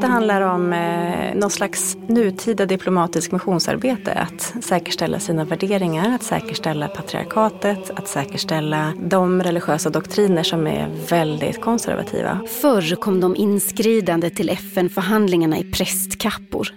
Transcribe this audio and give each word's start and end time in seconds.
Det 0.00 0.06
handlar 0.06 0.40
om 0.40 0.72
eh, 0.72 1.34
någon 1.34 1.50
slags 1.50 1.96
nutida 2.06 2.66
diplomatisk 2.66 3.32
missionsarbete. 3.32 4.12
Att 4.12 4.64
säkerställa 4.64 5.18
sina 5.18 5.44
värderingar, 5.44 6.14
att 6.14 6.22
säkerställa 6.22 6.88
patriarkatet, 6.88 7.90
att 7.90 8.08
säkerställa 8.08 8.92
de 9.04 9.42
religiösa 9.42 9.90
doktriner 9.90 10.42
som 10.42 10.66
är 10.66 10.88
väldigt 11.08 11.60
konservativa. 11.60 12.40
Förr 12.60 12.96
kom 12.96 13.20
de 13.20 13.36
inskridande 13.36 14.30
till 14.30 14.48
FN-förhandlingarna 14.48 15.58
i 15.58 15.64
prästkappor. 15.64 16.68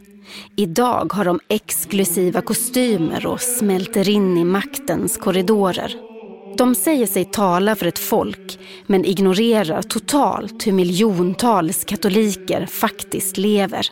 Idag 0.56 1.14
har 1.14 1.26
de 1.26 1.40
exklusiva 1.48 2.42
kostymer 2.42 3.28
och 3.28 3.42
smälter 3.42 4.10
in 4.10 4.38
i 4.38 4.44
maktens 4.44 5.18
korridorer. 5.18 6.17
De 6.58 6.76
säger 6.76 7.06
sig 7.06 7.26
tala 7.26 7.76
för 7.76 7.88
ett 7.88 8.00
folk 8.00 8.48
men 8.88 9.06
ignorerar 9.06 9.82
totalt 9.82 10.68
hur 10.68 10.74
miljontals 10.82 11.86
katoliker 11.92 12.62
faktiskt 12.84 13.38
lever. 13.38 13.86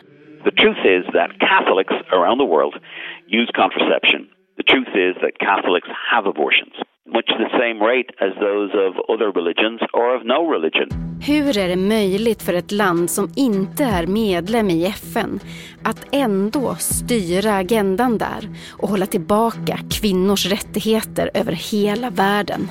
The 0.47 0.55
truth 0.61 0.83
is 0.97 1.03
that 1.17 1.31
Catholics 1.49 1.97
around 2.17 2.37
the 2.43 2.49
world 2.55 2.75
use 3.39 3.49
contraception. 3.61 4.21
The 4.59 4.67
truth 4.71 4.93
is 5.07 5.13
that 5.23 5.33
Catholics 5.47 5.89
have 6.11 6.25
abortions 6.33 6.75
much 7.05 7.27
the 7.27 7.49
same 7.59 7.79
rate 7.79 8.09
as 8.19 8.33
those 8.39 8.71
of 8.85 8.93
other 9.09 9.31
religions 9.31 9.81
or 9.93 10.15
of 10.15 10.23
no 10.23 10.51
religion. 10.51 10.89
Hur 11.21 11.57
är 11.57 11.67
det 11.67 11.75
möjligt 11.75 12.41
för 12.41 12.53
ett 12.53 12.71
land 12.71 13.09
som 13.09 13.29
inte 13.35 13.83
är 13.83 14.07
medlem 14.07 14.69
i 14.69 14.85
FN 14.85 15.39
att 15.83 16.07
ändå 16.11 16.75
styra 16.75 17.55
agendan 17.55 18.17
där 18.17 18.49
och 18.81 18.89
hålla 18.89 19.05
tillbaka 19.05 19.79
kvinnors 20.01 20.45
rättigheter 20.45 21.31
över 21.33 21.51
hela 21.51 22.09
världen? 22.09 22.61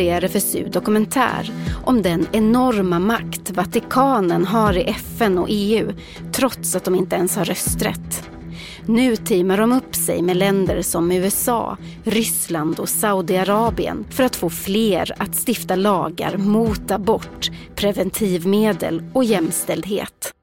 Det 0.00 0.10
är 0.10 0.20
RFSU 0.20 0.68
Dokumentär 0.68 1.52
om 1.84 2.02
den 2.02 2.26
enorma 2.32 2.98
makt 2.98 3.50
Vatikanen 3.50 4.44
har 4.44 4.78
i 4.78 4.82
FN 4.82 5.38
och 5.38 5.46
EU 5.50 5.92
trots 6.32 6.76
att 6.76 6.84
de 6.84 6.94
inte 6.94 7.16
ens 7.16 7.36
har 7.36 7.44
rösträtt. 7.44 8.30
Nu 8.86 9.16
teamar 9.16 9.58
de 9.58 9.72
upp 9.72 9.94
sig 9.94 10.22
med 10.22 10.36
länder 10.36 10.82
som 10.82 11.12
USA, 11.12 11.76
Ryssland 12.04 12.78
och 12.78 12.88
Saudiarabien 12.88 14.06
för 14.10 14.24
att 14.24 14.36
få 14.36 14.50
fler 14.50 15.12
att 15.22 15.48
stifta 15.48 15.76
lagar 15.76 16.36
mot 16.36 16.90
abort, 16.90 17.50
preventivmedel 17.74 19.02
och 19.14 19.24
jämställdhet. 19.24 20.34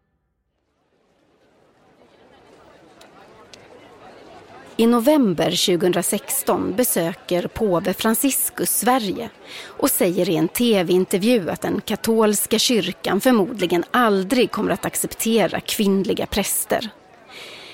I 4.79 4.87
november 4.87 5.77
2016 5.77 6.73
besöker 6.75 7.47
påve 7.47 7.93
Franciscus 7.93 8.79
Sverige 8.79 9.29
och 9.65 9.89
säger 9.91 10.29
i 10.29 10.35
en 10.35 10.47
tv-intervju 10.47 11.49
att 11.49 11.61
den 11.61 11.81
katolska 11.81 12.59
kyrkan 12.59 13.21
förmodligen 13.21 13.83
aldrig 13.91 14.51
kommer 14.51 14.71
att 14.71 14.85
acceptera 14.85 15.59
kvinnliga 15.59 16.25
präster. 16.25 16.89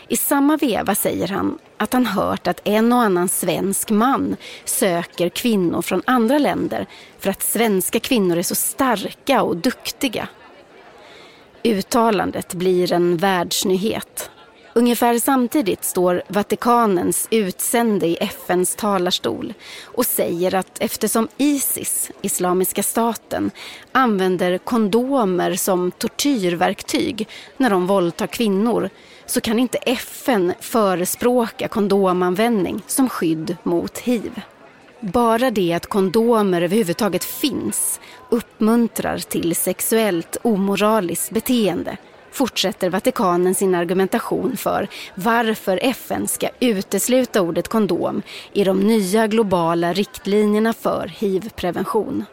I 0.07 0.17
samma 0.17 0.57
veva 0.57 0.95
säger 0.95 1.27
han 1.27 1.59
att 1.77 1.93
han 1.93 2.05
hört 2.05 2.47
att 2.47 2.61
en 2.63 2.93
och 2.93 3.01
annan 3.01 3.29
svensk 3.29 3.89
man 3.89 4.35
söker 4.65 5.29
kvinnor 5.29 5.81
från 5.81 6.01
andra 6.05 6.37
länder 6.37 6.87
för 7.19 7.29
att 7.29 7.43
svenska 7.43 7.99
kvinnor 7.99 8.37
är 8.37 8.43
så 8.43 8.55
starka 8.55 9.41
och 9.41 9.57
duktiga. 9.57 10.27
Uttalandet 11.63 12.53
blir 12.53 12.93
en 12.93 13.17
världsnyhet 13.17 14.29
Ungefär 14.75 15.19
samtidigt 15.19 15.83
står 15.83 16.23
Vatikanens 16.27 17.27
utsände 17.31 18.07
i 18.07 18.17
FNs 18.17 18.75
talarstol 18.75 19.53
och 19.83 20.05
säger 20.05 20.55
att 20.55 20.77
eftersom 20.79 21.27
Isis, 21.37 22.11
Islamiska 22.21 22.83
staten, 22.83 23.51
använder 23.91 24.57
kondomer 24.57 25.53
som 25.53 25.91
tortyrverktyg 25.91 27.27
när 27.57 27.69
de 27.69 27.87
våldtar 27.87 28.27
kvinnor 28.27 28.89
så 29.25 29.41
kan 29.41 29.59
inte 29.59 29.77
FN 29.77 30.53
förespråka 30.59 31.67
kondomanvändning 31.67 32.81
som 32.87 33.09
skydd 33.09 33.57
mot 33.63 33.97
hiv. 33.97 34.41
Bara 34.99 35.51
det 35.51 35.73
att 35.73 35.85
kondomer 35.85 36.61
överhuvudtaget 36.61 37.23
finns 37.23 37.99
uppmuntrar 38.29 39.17
till 39.17 39.55
sexuellt 39.55 40.37
omoraliskt 40.41 41.31
beteende 41.31 41.97
fortsätter 42.33 42.89
Vatikanen 42.89 43.55
sin 43.55 43.75
argumentation 43.75 44.57
för 44.57 44.87
varför 45.15 45.79
FN 45.81 46.27
ska 46.27 46.49
utesluta 46.59 47.41
ordet 47.41 47.67
kondom 47.67 48.21
i 48.53 48.63
de 48.63 48.79
nya 48.79 49.27
globala 49.27 49.93
riktlinjerna 49.93 50.73
för 50.73 51.07
hiv-prevention. 51.07 52.25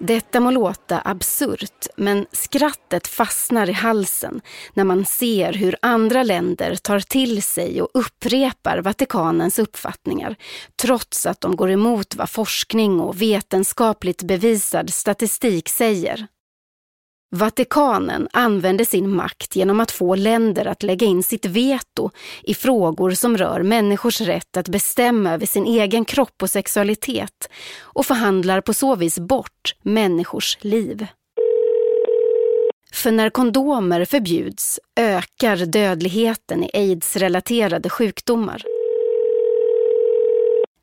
Detta 0.00 0.40
må 0.40 0.50
låta 0.50 1.00
absurt, 1.04 1.86
men 1.96 2.26
skrattet 2.32 3.06
fastnar 3.06 3.70
i 3.70 3.72
halsen 3.72 4.40
när 4.74 4.84
man 4.84 5.04
ser 5.04 5.52
hur 5.52 5.76
andra 5.82 6.22
länder 6.22 6.76
tar 6.76 7.00
till 7.00 7.42
sig 7.42 7.82
och 7.82 7.90
upprepar 7.94 8.78
Vatikanens 8.78 9.58
uppfattningar 9.58 10.36
trots 10.82 11.26
att 11.26 11.40
de 11.40 11.56
går 11.56 11.70
emot 11.70 12.14
vad 12.14 12.30
forskning 12.30 13.00
och 13.00 13.22
vetenskapligt 13.22 14.22
bevisad 14.22 14.90
statistik 14.90 15.68
säger. 15.68 16.26
Vatikanen 17.30 18.28
använder 18.32 18.84
sin 18.84 19.10
makt 19.10 19.56
genom 19.56 19.80
att 19.80 19.90
få 19.90 20.14
länder 20.14 20.66
att 20.66 20.82
lägga 20.82 21.06
in 21.06 21.22
sitt 21.22 21.46
veto 21.46 22.10
i 22.42 22.54
frågor 22.54 23.10
som 23.10 23.36
rör 23.36 23.62
människors 23.62 24.20
rätt 24.20 24.56
att 24.56 24.68
bestämma 24.68 25.32
över 25.32 25.46
sin 25.46 25.66
egen 25.66 26.04
kropp 26.04 26.42
och 26.42 26.50
sexualitet 26.50 27.48
och 27.80 28.06
förhandlar 28.06 28.60
på 28.60 28.74
så 28.74 28.96
vis 28.96 29.18
bort 29.18 29.74
människors 29.82 30.58
liv. 30.60 31.06
För 32.92 33.10
när 33.10 33.30
kondomer 33.30 34.04
förbjuds 34.04 34.80
ökar 34.96 35.56
dödligheten 35.56 36.64
i 36.64 36.70
aids-relaterade 36.74 37.88
sjukdomar. 37.88 38.62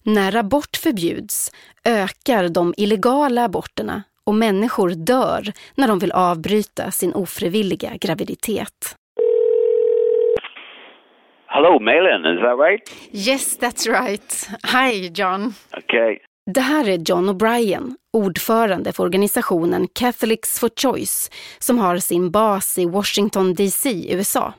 När 0.03 0.35
abort 0.35 0.77
förbjuds 0.77 1.51
ökar 1.83 2.49
de 2.49 2.73
illegala 2.77 3.43
aborterna 3.43 4.03
och 4.25 4.35
människor 4.35 4.89
dör 4.89 5.43
när 5.75 5.87
de 5.87 5.99
vill 5.99 6.11
avbryta 6.11 6.91
sin 6.91 7.13
ofrivilliga 7.13 7.91
graviditet. 8.01 8.95
Hello, 11.47 11.79
Malin, 11.79 12.25
is 12.25 12.41
that 12.41 12.59
right? 12.59 12.89
Yes, 13.11 13.59
that's 13.59 13.87
right. 13.87 14.49
Hi, 14.63 15.11
John. 15.15 15.53
Okay. 15.77 16.17
Det 16.51 16.61
här 16.61 16.89
är 16.89 16.97
John 17.09 17.29
O'Brien, 17.29 17.95
ordförande 18.13 18.93
för 18.93 19.03
organisationen 19.03 19.87
Catholics 19.93 20.59
for 20.59 20.69
Choice 20.81 21.31
som 21.59 21.79
har 21.79 21.97
sin 21.97 22.31
bas 22.31 22.77
i 22.77 22.85
Washington 22.85 23.53
DC, 23.53 24.13
USA. 24.13 24.53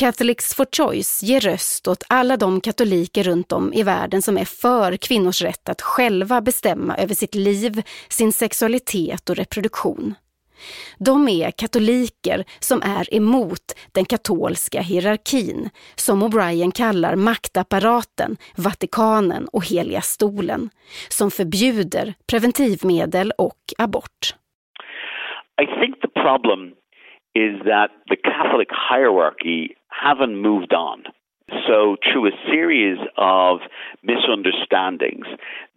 Catholics 0.00 0.54
for 0.54 0.66
Choice 0.76 1.22
ger 1.22 1.40
röst 1.40 1.88
åt 1.88 2.04
alla 2.08 2.36
de 2.36 2.60
katoliker 2.60 3.22
runt 3.22 3.52
om 3.52 3.72
i 3.72 3.82
världen 3.82 4.22
som 4.22 4.38
är 4.38 4.44
för 4.44 4.96
kvinnors 4.96 5.42
rätt 5.42 5.68
att 5.68 5.82
själva 5.82 6.40
bestämma 6.40 6.96
över 6.96 7.14
sitt 7.14 7.34
liv, 7.34 7.82
sin 8.08 8.32
sexualitet 8.32 9.30
och 9.30 9.36
reproduktion. 9.36 10.14
De 10.98 11.28
är 11.28 11.50
katoliker 11.50 12.44
som 12.60 12.82
är 12.82 13.14
emot 13.14 13.66
den 13.92 14.04
katolska 14.04 14.80
hierarkin, 14.80 15.70
som 15.94 16.22
O'Brien 16.22 16.72
kallar 16.72 17.16
maktapparaten, 17.16 18.36
Vatikanen 18.56 19.48
och 19.52 19.70
Heliga 19.70 20.00
stolen, 20.00 20.70
som 21.08 21.30
förbjuder 21.30 22.14
preventivmedel 22.30 23.32
och 23.38 23.60
abort. 23.78 24.34
I 25.62 25.66
think 25.80 26.00
the 26.00 26.20
problem 26.22 26.72
is 27.44 27.54
that 27.64 27.90
the 28.08 28.16
Catholic 28.16 28.68
hierarchy 28.90 29.74
haven't 30.02 30.36
moved 30.36 30.72
on. 30.72 31.04
So, 31.68 31.96
through 32.02 32.26
a 32.26 32.32
series 32.50 32.98
of 33.16 33.60
misunderstandings, 34.02 35.26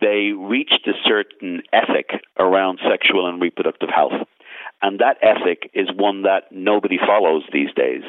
they 0.01 0.31
reached 0.35 0.87
a 0.87 0.93
certain 1.05 1.61
ethic 1.71 2.09
around 2.39 2.79
sexual 2.89 3.27
and 3.29 3.39
reproductive 3.39 3.89
health. 3.93 4.25
And 4.81 4.99
that 4.99 5.17
ethic 5.21 5.69
is 5.73 5.89
one 5.93 6.23
that 6.23 6.45
nobody 6.51 6.97
follows 6.97 7.43
these 7.51 7.69
days. 7.75 8.01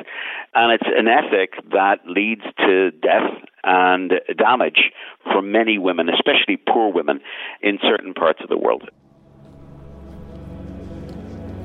And 0.54 0.72
it's 0.72 0.86
an 0.86 1.08
ethic 1.08 1.52
that 1.72 1.98
leads 2.06 2.42
to 2.58 2.92
death 2.92 3.30
and 3.64 4.12
damage 4.38 4.92
for 5.24 5.42
many 5.42 5.78
women, 5.78 6.08
especially 6.08 6.56
poor 6.56 6.92
women 6.92 7.20
in 7.60 7.78
certain 7.82 8.14
parts 8.14 8.40
of 8.42 8.48
the 8.48 8.56
world. 8.56 8.88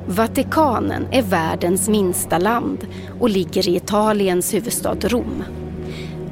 Vatikanen 0.08 1.08
är 1.12 1.22
världens 1.22 1.90
minsta 1.90 2.38
land 2.38 2.88
och 3.20 3.30
ligger 3.30 3.70
i 3.70 3.76
Italiens 3.76 4.54
huvudstad 4.54 4.96
Rom. 5.02 5.44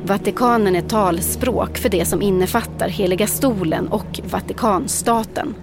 Vatikanen 0.06 0.76
är 0.76 0.82
talspråk 0.82 1.78
för 1.78 1.90
det 1.90 2.06
som 2.06 2.22
innefattar 2.22 2.90
Heliga 2.90 3.28
stolen 3.28 3.88
och 3.88 4.20
Vatikanstaten. 4.24 5.56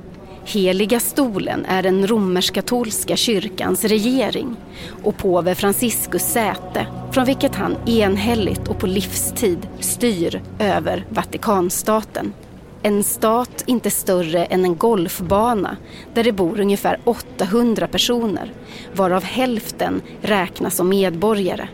Heliga 0.44 1.00
stolen 1.00 1.64
är 1.64 1.82
den 1.82 2.06
romersk-katolska 2.06 3.16
kyrkans 3.16 3.84
regering 3.84 4.56
och 5.02 5.16
påve 5.16 5.54
Franciscus 5.54 6.22
säte 6.22 6.86
från 7.12 7.24
vilket 7.24 7.54
han 7.54 7.76
enhälligt 7.86 8.68
och 8.68 8.78
på 8.78 8.86
livstid 8.86 9.68
styr 9.80 10.42
över 10.58 11.06
Vatikanstaten. 11.08 12.32
En 12.82 13.04
stat 13.04 13.64
inte 13.66 13.90
större 13.90 14.44
än 14.44 14.64
en 14.64 14.76
golfbana 14.76 15.76
där 16.14 16.24
det 16.24 16.32
bor 16.32 16.60
ungefär 16.60 17.00
800 17.04 17.86
personer 17.86 18.52
varav 18.94 19.22
hälften 19.22 20.02
räknas 20.20 20.76
som 20.76 20.88
medborgare. 20.88 21.68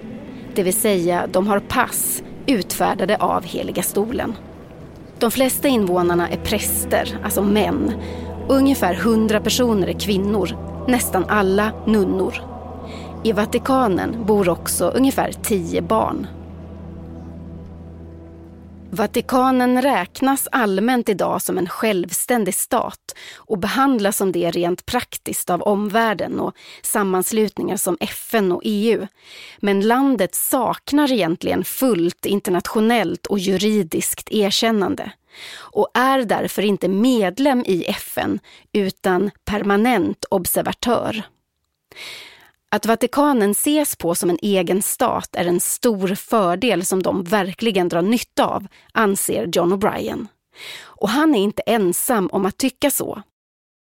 Det 0.55 0.63
vill 0.63 0.75
säga 0.75 1.27
de 1.33 1.47
har 1.47 1.61
pass 1.61 2.23
utfärdade 2.47 3.17
av 3.17 3.45
Heliga 3.45 3.83
stolen. 3.83 4.35
De 5.19 5.31
flesta 5.31 5.69
invånarna 5.69 6.29
är 6.29 6.37
präster, 6.37 7.19
alltså 7.25 7.43
män. 7.43 7.93
Ungefär 8.49 8.95
100 8.95 9.41
personer 9.41 9.87
är 9.87 10.01
kvinnor, 10.01 10.49
nästan 10.89 11.25
alla 11.29 11.73
nunnor. 11.87 12.35
I 13.23 13.33
Vatikanen 13.33 14.25
bor 14.27 14.49
också 14.49 14.89
ungefär 14.89 15.33
10 15.33 15.83
barn. 15.83 16.27
Vatikanen 18.97 19.83
räknas 19.83 20.49
allmänt 20.53 21.09
idag 21.09 21.43
som 21.43 21.59
en 21.59 21.69
självständig 21.69 22.55
stat 22.55 23.17
och 23.37 23.59
behandlas 23.59 24.17
som 24.17 24.33
det 24.33 24.51
rent 24.51 24.87
praktiskt 24.87 25.51
av 25.51 25.63
omvärlden 25.63 26.41
och 26.41 26.55
sammanslutningar 26.83 27.77
som 27.77 27.97
FN 28.01 28.53
och 28.53 28.61
EU. 28.65 29.07
Men 29.59 29.81
landet 29.81 30.35
saknar 30.35 31.13
egentligen 31.13 31.65
fullt 31.65 32.27
internationellt 32.27 33.27
och 33.27 33.39
juridiskt 33.39 34.33
erkännande 34.33 35.13
och 35.55 35.91
är 35.95 36.23
därför 36.23 36.63
inte 36.63 36.89
medlem 36.89 37.65
i 37.67 37.85
FN 37.85 38.39
utan 38.73 39.31
permanent 39.45 40.25
observatör. 40.31 41.23
Att 42.71 42.87
Vatikanen 42.87 43.51
ses 43.51 43.97
på 43.97 44.15
som 44.15 44.31
en 44.31 44.39
egen 44.43 44.83
stat 44.83 45.37
är 45.37 45.45
en 45.45 45.61
stor 45.61 46.15
fördel 46.15 46.87
som 46.87 47.03
de 47.03 47.25
verkligen 47.25 47.89
drar 47.89 48.03
nytta 48.03 48.47
av, 48.47 48.67
anser 48.93 49.49
John 49.53 49.73
O'Brien. 49.73 50.27
Och 50.83 51.09
han 51.09 51.35
är 51.35 51.39
inte 51.39 51.63
ensam 51.63 52.29
om 52.33 52.47
att 52.47 52.59
tycka 52.59 52.91
så. 52.91 53.23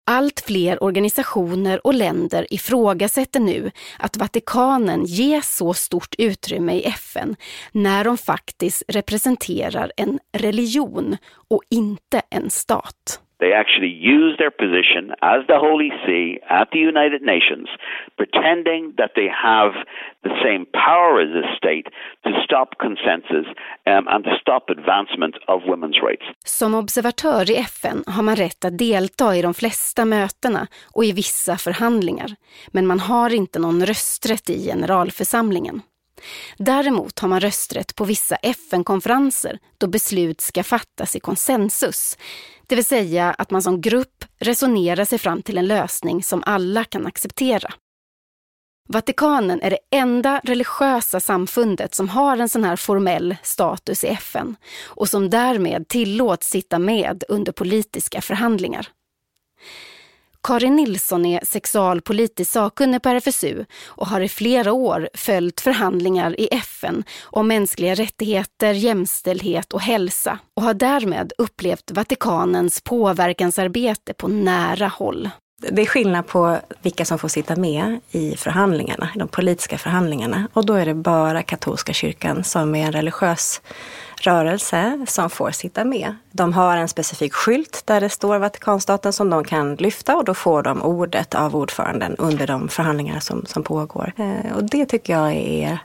Allt 0.06 0.40
fler 0.40 0.84
organisationer 0.84 1.88
och 1.88 1.94
länder 1.94 2.54
ifrågasätter 2.54 3.40
nu 3.40 3.72
att 4.00 4.18
Vatikanen 4.18 5.06
ges 5.06 5.56
så 5.56 5.74
stort 5.74 6.16
utrymme 6.18 6.74
i 6.74 6.84
FN 6.84 7.36
när 7.72 8.04
de 8.04 8.18
faktiskt 8.18 8.84
representerar 8.88 9.92
en 9.98 10.20
religion 10.38 11.18
och 11.50 11.62
inte 11.70 12.22
en 12.30 12.50
stat. 12.50 13.23
They 13.40 13.52
actually 13.52 13.94
use 14.18 14.34
their 14.38 14.52
position 14.52 15.04
as 15.22 15.40
the 15.48 15.60
Holy 15.68 15.92
See 16.06 16.40
at 16.60 16.68
the 16.72 16.80
United 16.80 17.22
Nations, 17.34 17.68
pretending 18.16 18.94
that 18.98 19.12
they 19.16 19.30
have 19.50 19.72
the 20.24 20.34
same 20.46 20.66
power 20.86 21.14
as 21.24 21.32
the 21.40 21.46
state 21.58 21.88
to 22.26 22.32
stop 22.46 22.70
consensus 22.80 23.48
um, 23.92 24.08
and 24.08 24.24
to 24.24 24.34
stop 24.42 24.64
advancement 24.70 25.36
of 25.48 25.62
women's 25.64 26.00
rights. 26.08 26.26
Som 26.46 26.76
observatör 26.76 27.52
i 27.52 27.56
FN 27.56 28.04
har 28.08 28.24
man 28.24 28.36
rätt 28.36 28.66
att 28.66 28.78
delta 28.78 29.36
i 29.36 29.42
de 29.42 29.54
flesta 29.54 30.06
mötena 30.06 30.68
och 30.96 31.06
i 31.06 31.12
vissa 31.12 31.58
förhandlingar, 31.58 32.30
men 32.72 32.88
man 32.88 33.00
har 33.00 33.34
inte 33.36 33.60
någon 33.60 33.86
rösträtt 33.86 34.50
i 34.50 34.66
generalförsamlingen. 34.66 35.82
Däremot 36.58 37.20
har 37.20 37.28
man 37.28 37.40
rösträtt 37.40 37.96
på 37.96 38.06
vissa 38.06 38.36
FN-konferenser 38.36 39.60
då 39.78 39.88
beslut 39.88 40.42
ska 40.42 40.64
fattas 40.64 41.16
i 41.16 41.20
konsensus. 41.20 42.18
Det 42.68 42.76
vill 42.76 42.86
säga 42.86 43.36
att 43.38 43.52
man 43.52 43.64
som 43.64 43.82
grupp 43.82 44.26
resonerar 44.40 45.06
sig 45.06 45.18
fram 45.20 45.42
till 45.42 45.58
en 45.58 45.68
lösning 45.68 46.24
som 46.24 46.44
alla 46.46 46.84
kan 46.84 47.08
acceptera. 47.08 47.74
Vatikanen 48.90 49.62
är 49.62 49.70
det 49.70 49.80
enda 49.92 50.42
religiösa 50.44 51.20
samfundet 51.20 51.96
som 51.96 52.10
har 52.10 52.38
en 52.38 52.50
sån 52.50 52.64
här 52.64 52.76
formell 52.76 53.36
status 53.44 54.04
i 54.04 54.08
FN 54.08 54.56
och 54.86 55.10
som 55.10 55.30
därmed 55.30 55.88
tillåts 55.88 56.50
sitta 56.50 56.80
med 56.80 57.24
under 57.30 57.52
politiska 57.52 58.22
förhandlingar. 58.22 58.88
Karin 60.44 60.76
Nilsson 60.76 61.26
är 61.26 61.46
sexualpolitisk 61.46 62.52
sakkunnig 62.52 63.02
på 63.02 63.10
RFSU 63.10 63.66
och 63.86 64.08
har 64.08 64.22
i 64.22 64.30
flera 64.30 64.74
år 64.74 65.10
följt 65.14 65.62
förhandlingar 65.62 66.40
i 66.40 66.48
FN 66.52 67.04
om 67.24 67.48
mänskliga 67.48 67.96
rättigheter, 67.96 68.74
jämställdhet 68.74 69.74
och 69.74 69.82
hälsa 69.82 70.40
och 70.56 70.64
har 70.64 70.74
därmed 70.74 71.34
upplevt 71.38 71.92
Vatikanens 71.92 72.82
påverkansarbete 72.82 74.14
på 74.14 74.28
nära 74.28 74.88
håll. 74.88 75.30
Det 75.72 75.82
är 75.82 75.86
skillnad 75.86 76.28
på 76.28 76.60
vilka 76.82 77.06
som 77.06 77.20
får 77.20 77.28
sitta 77.28 77.56
med 77.56 78.00
i 78.12 78.38
förhandlingarna, 78.38 79.10
de 79.16 79.28
politiska 79.28 79.78
förhandlingarna. 79.78 80.48
Och 80.54 80.66
då 80.66 80.74
är 80.74 80.86
det 80.86 80.94
bara 80.94 81.44
katolska 81.44 81.94
kyrkan 81.94 82.44
som 82.44 82.76
är 82.76 82.86
en 82.86 82.92
religiös 82.92 83.62
rörelse 84.28 85.06
som 85.08 85.30
får 85.30 85.52
sitta 85.52 85.84
med. 85.84 86.16
De 86.32 86.54
har 86.54 86.78
en 86.78 86.88
specifik 86.88 87.34
skylt 87.34 87.82
där 87.86 88.02
det 88.02 88.10
står 88.10 88.38
Vatikanstaten 88.38 89.14
som 89.14 89.30
de 89.30 89.44
kan 89.44 89.76
lyfta 89.76 90.16
och 90.16 90.26
då 90.26 90.34
får 90.34 90.64
de 90.64 90.82
ordet 90.82 91.36
av 91.36 91.56
ordföranden 91.56 92.16
under 92.16 92.48
de 92.48 92.68
förhandlingar 92.68 93.20
som, 93.20 93.46
som 93.46 93.64
pågår. 93.64 94.14
Eh, 94.18 94.56
och 94.56 94.64
det 94.64 94.86
tycker 94.86 95.14
jag 95.14 95.34
är 95.34 95.80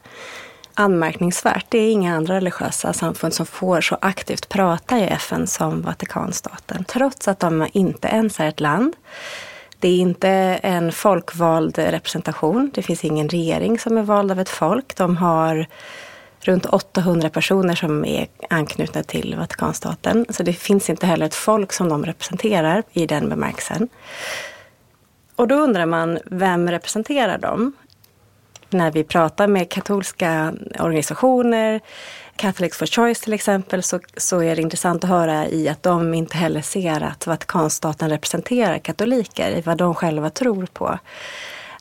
anmärkningsvärt. 0.74 1.66
Det 1.68 1.78
är 1.78 1.92
inga 1.92 2.16
andra 2.16 2.34
religiösa 2.34 2.92
samfund 2.92 3.34
som 3.34 3.46
får 3.46 3.80
så 3.80 3.98
aktivt 4.00 4.48
prata 4.48 4.98
i 4.98 5.04
FN 5.04 5.46
som 5.46 5.82
Vatikanstaten. 5.82 6.84
Trots 6.84 7.28
att 7.28 7.40
de 7.40 7.66
inte 7.72 8.08
ens 8.08 8.40
är 8.40 8.48
ett 8.48 8.60
land. 8.60 8.96
Det 9.78 9.88
är 9.88 9.96
inte 9.98 10.28
en 10.62 10.92
folkvald 10.92 11.78
representation. 11.78 12.70
Det 12.74 12.82
finns 12.82 13.04
ingen 13.04 13.28
regering 13.28 13.78
som 13.78 13.98
är 13.98 14.02
vald 14.02 14.30
av 14.30 14.40
ett 14.40 14.48
folk. 14.48 14.96
De 14.96 15.16
har 15.16 15.66
runt 16.48 16.66
800 16.66 17.30
personer 17.30 17.74
som 17.74 18.04
är 18.04 18.26
anknutna 18.50 19.02
till 19.02 19.36
Vatikanstaten. 19.38 20.26
Så 20.28 20.42
det 20.42 20.52
finns 20.52 20.90
inte 20.90 21.06
heller 21.06 21.26
ett 21.26 21.34
folk 21.34 21.72
som 21.72 21.88
de 21.88 22.06
representerar 22.06 22.82
i 22.92 23.06
den 23.06 23.28
bemärkelsen. 23.28 23.88
Och 25.36 25.48
då 25.48 25.54
undrar 25.54 25.86
man, 25.86 26.18
vem 26.24 26.70
representerar 26.70 27.38
dem? 27.38 27.72
När 28.70 28.90
vi 28.90 29.04
pratar 29.04 29.46
med 29.46 29.70
katolska 29.70 30.54
organisationer, 30.78 31.80
Catholics 32.36 32.78
for 32.78 32.86
Choice 32.86 33.20
till 33.20 33.32
exempel, 33.32 33.82
så, 33.82 34.00
så 34.16 34.42
är 34.42 34.56
det 34.56 34.62
intressant 34.62 35.04
att 35.04 35.10
höra 35.10 35.48
i 35.48 35.68
att 35.68 35.82
de 35.82 36.14
inte 36.14 36.36
heller 36.36 36.62
ser 36.62 37.02
att 37.02 37.26
Vatikanstaten 37.26 38.10
representerar 38.10 38.78
katoliker 38.78 39.50
i 39.50 39.60
vad 39.60 39.76
de 39.76 39.94
själva 39.94 40.30
tror 40.30 40.66
på 40.66 40.98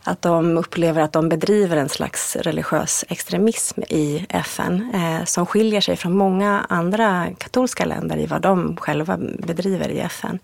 att 0.08 0.22
de 0.22 0.58
upplever 0.58 1.02
att 1.02 1.14
de 1.14 1.30
bedriver 1.30 1.78
en 1.78 1.90
slags 1.90 2.36
religiös 2.36 3.06
extremism 3.10 3.82
i 3.82 4.26
FN 4.30 4.74
eh, 4.94 5.24
som 5.26 5.46
skiljer 5.46 5.82
sig 5.82 5.96
från 5.96 6.18
många 6.18 6.66
andra 6.70 7.26
katolska 7.44 7.86
länder 7.86 8.18
i 8.18 8.26
vad 8.26 8.42
de 8.42 8.78
själva 8.78 9.18
bedriver 9.48 9.90
i 9.90 10.00
FN. 10.00 10.40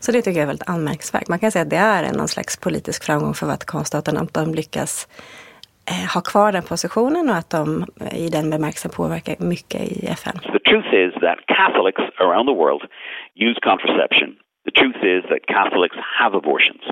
Så 0.00 0.12
det 0.12 0.22
tycker 0.22 0.38
jag 0.40 0.42
är 0.42 0.46
väldigt 0.46 0.68
anmärkningsvärt. 0.68 1.28
Man 1.28 1.38
kan 1.38 1.50
säga 1.50 1.62
att 1.62 1.70
det 1.70 1.76
är 1.76 2.12
någon 2.12 2.28
slags 2.28 2.60
politisk 2.60 3.04
framgång 3.04 3.34
för 3.34 3.46
Vatikanstaten 3.46 4.16
att 4.16 4.34
de 4.34 4.54
lyckas 4.54 4.92
eh, 5.90 6.14
ha 6.14 6.20
kvar 6.20 6.52
den 6.52 6.62
positionen 6.62 7.30
och 7.30 7.36
att 7.36 7.50
de 7.50 7.84
eh, 8.00 8.24
i 8.24 8.28
den 8.28 8.50
bemärkelsen 8.50 8.90
påverkar 8.90 9.34
mycket 9.38 9.80
i 9.80 10.06
FN. 10.06 10.36
The 10.56 10.62
truth 10.70 10.90
is 11.04 11.12
that 11.26 11.38
Catholics 11.58 12.04
around 12.24 12.46
the 12.50 12.56
world 12.62 12.82
use 13.48 13.58
contraception. 13.70 14.28
The 14.66 14.74
truth 14.80 15.00
is 15.16 15.22
that 15.30 15.42
Catholics 15.56 15.98
have 16.20 16.32
abortions. 16.42 16.82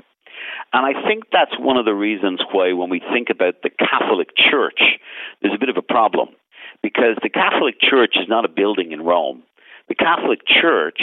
And 0.75 0.85
I 0.85 1.07
think 1.07 1.23
that's 1.31 1.57
one 1.57 1.77
of 1.77 1.85
the 1.85 1.95
reasons 1.95 2.41
why, 2.51 2.73
when 2.73 2.89
we 2.89 2.99
think 2.99 3.29
about 3.29 3.61
the 3.63 3.69
Catholic 3.69 4.35
Church, 4.35 4.99
there's 5.41 5.55
a 5.55 5.57
bit 5.57 5.69
of 5.69 5.77
a 5.77 5.81
problem. 5.81 6.35
Because 6.83 7.15
the 7.23 7.29
Catholic 7.29 7.79
Church 7.79 8.17
is 8.19 8.27
not 8.27 8.43
a 8.43 8.49
building 8.49 8.91
in 8.91 9.01
Rome. 9.01 9.43
The 9.87 9.95
Catholic 9.95 10.41
Church 10.45 10.99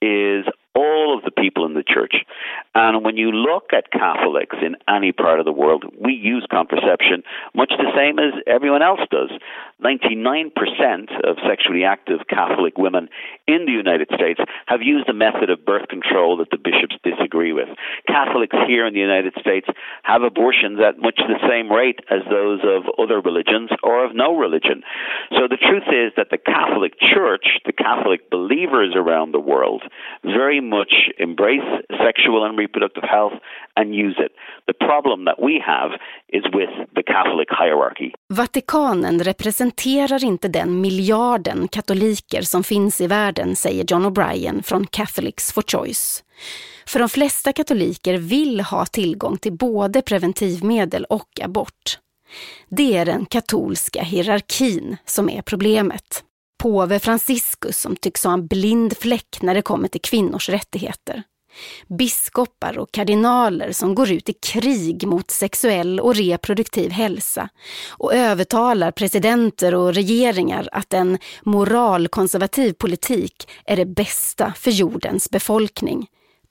is 0.00 0.46
all 0.76 1.16
of 1.16 1.24
the 1.24 1.32
people 1.32 1.66
in 1.66 1.74
the 1.74 1.82
church. 1.82 2.14
And 2.74 3.04
when 3.04 3.16
you 3.16 3.32
look 3.32 3.72
at 3.72 3.90
Catholics 3.90 4.56
in 4.62 4.76
any 4.88 5.10
part 5.10 5.40
of 5.40 5.46
the 5.46 5.52
world, 5.52 5.84
we 5.98 6.12
use 6.12 6.46
contraception 6.48 7.24
much 7.54 7.72
the 7.78 7.90
same 7.96 8.20
as 8.20 8.34
everyone 8.46 8.82
else 8.82 9.00
does. 9.10 9.30
99% 9.82 10.52
of 11.22 11.36
sexually 11.46 11.84
active 11.84 12.20
Catholic 12.30 12.78
women 12.78 13.08
in 13.46 13.66
the 13.66 13.72
United 13.72 14.08
States 14.14 14.40
have 14.66 14.80
used 14.80 15.08
a 15.08 15.12
method 15.12 15.50
of 15.50 15.66
birth 15.66 15.88
control 15.88 16.38
that 16.38 16.48
the 16.50 16.56
bishops 16.56 16.96
disagree 17.04 17.52
with. 17.52 17.68
Catholics 18.08 18.56
here 18.66 18.86
in 18.86 18.94
the 18.94 19.00
United 19.00 19.34
States 19.38 19.66
have 20.02 20.22
abortions 20.22 20.80
at 20.80 20.98
much 20.98 21.18
the 21.18 21.36
same 21.46 21.70
rate 21.70 22.00
as 22.10 22.20
those 22.30 22.60
of 22.64 22.84
other 22.98 23.20
religions 23.20 23.70
or 23.82 24.04
of 24.04 24.14
no 24.14 24.34
religion. 24.34 24.82
So 25.32 25.46
the 25.48 25.60
truth 25.60 25.88
is 25.92 26.12
that 26.16 26.28
the 26.30 26.38
Catholic 26.38 26.94
Church, 26.98 27.60
the 27.66 27.72
Catholic 27.72 28.30
believers 28.30 28.94
around 28.96 29.32
the 29.32 29.40
world, 29.40 29.82
very 30.24 30.60
much 30.60 31.10
embrace 31.18 31.60
sexual 32.02 32.44
and 32.46 32.56
reproductive 32.56 33.04
health 33.04 33.34
and 33.76 33.94
use 33.94 34.16
it. 34.18 34.32
The 34.66 34.74
problem 34.74 35.26
that 35.26 35.40
we 35.40 35.62
have 35.64 35.90
is 36.30 36.44
with 36.52 36.70
the 36.94 37.02
Catholic 37.02 37.48
hierarchy. 37.50 38.14
Vatikanen 38.32 39.24
representerar 39.66 40.24
inte 40.24 40.48
den 40.48 40.80
miljarden 40.80 41.68
katoliker 41.68 42.42
som 42.42 42.64
finns 42.64 43.00
i 43.00 43.06
världen, 43.06 43.56
säger 43.56 43.84
John 43.88 44.06
O'Brien 44.06 44.62
från 44.62 44.86
Catholics 44.86 45.52
for 45.52 45.62
Choice. 45.62 46.24
För 46.86 46.98
de 46.98 47.08
flesta 47.08 47.52
katoliker 47.52 48.14
vill 48.14 48.60
ha 48.60 48.86
tillgång 48.86 49.38
till 49.38 49.52
både 49.52 50.02
preventivmedel 50.02 51.04
och 51.04 51.40
abort. 51.42 51.98
Det 52.68 52.96
är 52.96 53.04
den 53.04 53.26
katolska 53.26 54.02
hierarkin 54.02 54.96
som 55.06 55.30
är 55.30 55.42
problemet. 55.42 56.24
Påve 56.62 56.98
Franciscus 56.98 57.78
som 57.78 57.96
tycks 57.96 58.24
ha 58.24 58.32
en 58.32 58.46
blind 58.46 58.96
fläck 58.96 59.38
när 59.42 59.54
det 59.54 59.62
kommer 59.62 59.88
till 59.88 60.00
kvinnors 60.00 60.48
rättigheter. 60.48 61.22
Biskopar 61.88 62.78
och 62.78 62.92
kardinaler 62.92 63.72
som 63.72 63.94
går 63.94 64.12
ut 64.12 64.28
i 64.28 64.32
krig 64.32 65.06
mot 65.06 65.30
sexuell 65.30 66.00
och 66.00 66.14
reproduktiv 66.14 66.90
hälsa 66.90 67.48
och 67.90 68.14
övertalar 68.14 68.90
presidenter 68.90 69.74
och 69.74 69.94
regeringar 69.94 70.68
att 70.72 70.94
en 70.94 71.18
moralkonservativ 71.42 72.72
politik 72.72 73.48
är 73.64 73.76
det 73.76 73.86
bästa 73.86 74.52
för 74.56 74.70
jordens 74.70 75.30
befolkning 75.30 76.06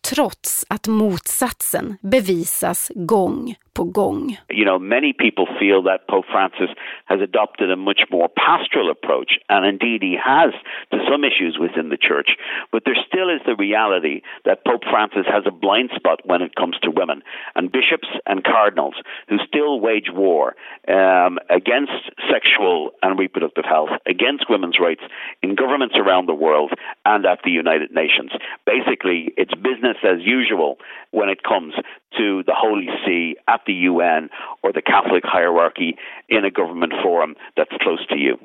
trots 0.09 0.65
att 0.69 0.87
motsatsen 0.87 1.97
bevisas 2.01 2.91
gång 2.95 3.55
på 3.75 3.83
gång. 3.83 4.37
You 4.49 4.65
know, 4.65 4.79
many 4.79 5.11
people 5.13 5.45
feel 5.59 5.79
that 5.83 6.07
Pope 6.07 6.25
Francis 6.31 6.71
has 7.11 7.19
adopted 7.29 7.69
a 7.71 7.75
much 7.89 8.01
more 8.09 8.27
pastoral 8.45 8.89
approach, 8.89 9.31
and 9.49 9.61
indeed 9.73 10.01
he 10.01 10.15
has 10.33 10.51
to 10.91 10.97
some 11.09 11.23
issues 11.29 11.57
within 11.59 11.89
the 11.89 12.01
church. 12.09 12.29
But 12.71 12.83
there 12.85 12.99
still 13.09 13.29
is 13.35 13.41
the 13.45 13.55
reality 13.67 14.21
that 14.45 14.65
Pope 14.65 14.85
Francis 14.89 15.27
has 15.35 15.43
a 15.45 15.51
blind 15.51 15.89
spot 15.95 16.19
when 16.23 16.41
it 16.41 16.55
comes 16.55 16.77
to 16.83 16.89
women, 16.89 17.21
and 17.55 17.71
bishops 17.71 18.09
and 18.25 18.43
cardinals 18.43 18.95
who 19.29 19.37
still 19.45 19.79
wage 19.87 20.09
war 20.23 20.55
um, 20.87 21.37
against 21.49 21.99
sexual 22.31 22.91
and 23.03 23.19
reproductive 23.19 23.65
health, 23.65 23.93
against 24.07 24.49
women's 24.49 24.79
rights 24.79 25.05
in 25.43 25.55
governments 25.55 25.95
around 25.97 26.27
the 26.27 26.33
world 26.33 26.71
and 27.05 27.25
at 27.25 27.39
the 27.43 27.51
United 27.51 27.91
Nations. 27.91 28.31
Basically, 28.65 29.33
it's 29.35 29.53
business 29.53 29.97
as 30.03 30.19
usual 30.23 30.77
when 31.11 31.29
it 31.29 31.43
comes 31.43 31.73
to 32.17 32.43
the 32.43 32.55
Holy 32.63 32.89
See 33.05 33.35
at 33.45 33.61
the 33.65 33.77
UN 33.91 34.29
or 34.63 34.71
the 34.71 34.81
Catholic 34.81 35.23
hierarchy 35.25 35.91
in 36.29 36.45
a 36.45 36.49
government 36.49 36.93
forum 37.03 37.35
that's 37.55 37.75
close 37.83 38.05
to 38.07 38.15
you. 38.15 38.37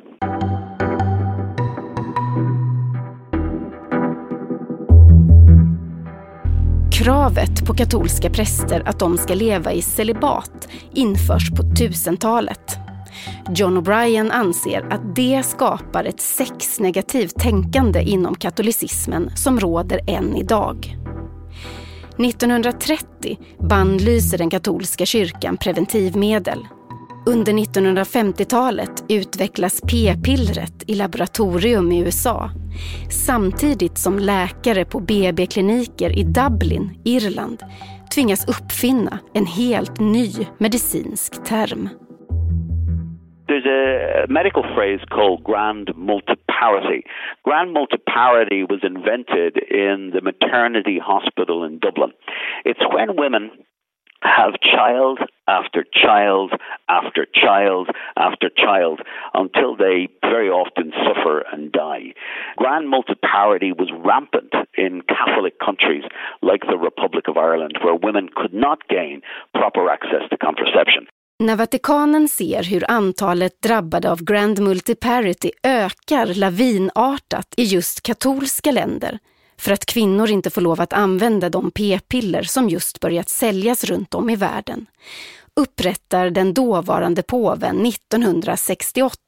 Kravet 7.04 7.66
på 7.66 7.74
katolska 7.74 8.30
präster 8.30 8.82
att 8.86 8.98
de 8.98 9.16
ska 9.16 9.34
leva 9.34 9.72
i 9.72 9.82
celibat 9.82 10.68
införs 10.94 11.50
på 11.50 11.62
1000-talet. 11.62 12.78
John 13.54 13.78
O'Brien 13.78 14.30
anser 14.32 14.86
att 14.90 15.16
det 15.16 15.42
skapar 15.42 16.04
ett 16.04 16.20
sexnegativt 16.20 17.34
tänkande 17.34 18.02
inom 18.02 18.34
katolicismen 18.34 19.30
som 19.30 19.60
råder 19.60 20.00
än 20.06 20.36
idag. 20.36 20.76
1930 22.24 23.38
bannlyser 23.58 24.38
den 24.38 24.50
katolska 24.50 25.06
kyrkan 25.06 25.56
preventivmedel. 25.56 26.66
Under 27.26 27.52
1950-talet 27.52 29.04
utvecklas 29.08 29.80
p-pillret 29.80 30.84
i 30.86 30.94
laboratorium 30.94 31.92
i 31.92 32.00
USA 32.00 32.50
samtidigt 33.26 33.98
som 33.98 34.18
läkare 34.18 34.84
på 34.84 35.00
BB-kliniker 35.00 36.18
i 36.18 36.22
Dublin, 36.22 36.90
Irland 37.04 37.62
tvingas 38.14 38.48
uppfinna 38.48 39.18
en 39.34 39.46
helt 39.46 40.00
ny 40.00 40.46
medicinsk 40.58 41.44
term. 41.44 41.88
there's 43.50 43.66
a 43.66 44.26
medical 44.28 44.62
phrase 44.74 45.00
called 45.10 45.42
grand 45.44 45.90
multiparity. 46.60 47.02
Grand 47.44 47.74
multiparity 47.74 48.68
was 48.68 48.80
invented 48.82 49.58
in 49.70 50.12
the 50.14 50.20
maternity 50.20 50.98
hospital 51.02 51.64
in 51.64 51.78
Dublin. 51.78 52.12
It's 52.64 52.80
when 52.92 53.16
women 53.16 53.50
have 54.22 54.52
child 54.60 55.18
after 55.48 55.82
child 55.94 56.52
after 56.90 57.26
child 57.32 57.88
after 58.16 58.50
child 58.54 59.00
until 59.32 59.76
they 59.76 60.08
very 60.20 60.50
often 60.50 60.92
suffer 60.92 61.42
and 61.52 61.72
die. 61.72 62.12
Grand 62.56 62.92
multiparity 62.92 63.72
was 63.76 63.90
rampant 64.04 64.52
in 64.76 65.00
Catholic 65.08 65.58
countries 65.58 66.04
like 66.42 66.60
the 66.68 66.76
Republic 66.76 67.28
of 67.28 67.38
Ireland, 67.38 67.78
where 67.82 67.94
women 67.94 68.28
could 68.34 68.52
not 68.52 68.86
gain 68.88 69.22
proper 69.54 69.88
access 69.88 70.28
to 70.28 70.36
contraception. 70.36 71.06
När 71.40 71.56
Vatikanen 71.56 72.28
ser 72.28 72.62
hur 72.62 72.90
antalet 72.90 73.62
drabbade 73.62 74.10
av 74.10 74.22
Grand 74.22 74.58
Multiparity 74.58 75.50
ökar 75.62 76.26
lavinartat 76.26 77.54
i 77.56 77.64
just 77.64 78.02
katolska 78.02 78.72
länder 78.72 79.18
för 79.58 79.72
att 79.72 79.86
kvinnor 79.86 80.30
inte 80.30 80.50
får 80.50 80.60
lov 80.60 80.80
att 80.80 80.92
använda 80.92 81.48
de 81.48 81.70
p-piller 81.70 82.42
som 82.42 82.68
just 82.68 83.00
börjat 83.00 83.28
säljas 83.28 83.84
runt 83.84 84.14
om 84.14 84.30
i 84.30 84.36
världen, 84.36 84.86
upprättar 85.54 86.30
den 86.30 86.54
dåvarande 86.54 87.22
påven 87.22 87.86
1968 87.86 89.18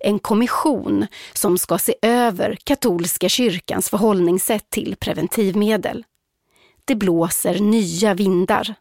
en 0.00 0.18
kommission 0.18 1.06
som 1.32 1.58
ska 1.58 1.78
se 1.78 1.94
över 2.02 2.56
katolska 2.64 3.28
kyrkans 3.28 3.90
förhållningssätt 3.90 4.70
till 4.70 4.96
preventivmedel. 4.96 6.04
Det 6.84 6.94
blåser 6.94 7.58
nya 7.58 8.14
vindar 8.14 8.74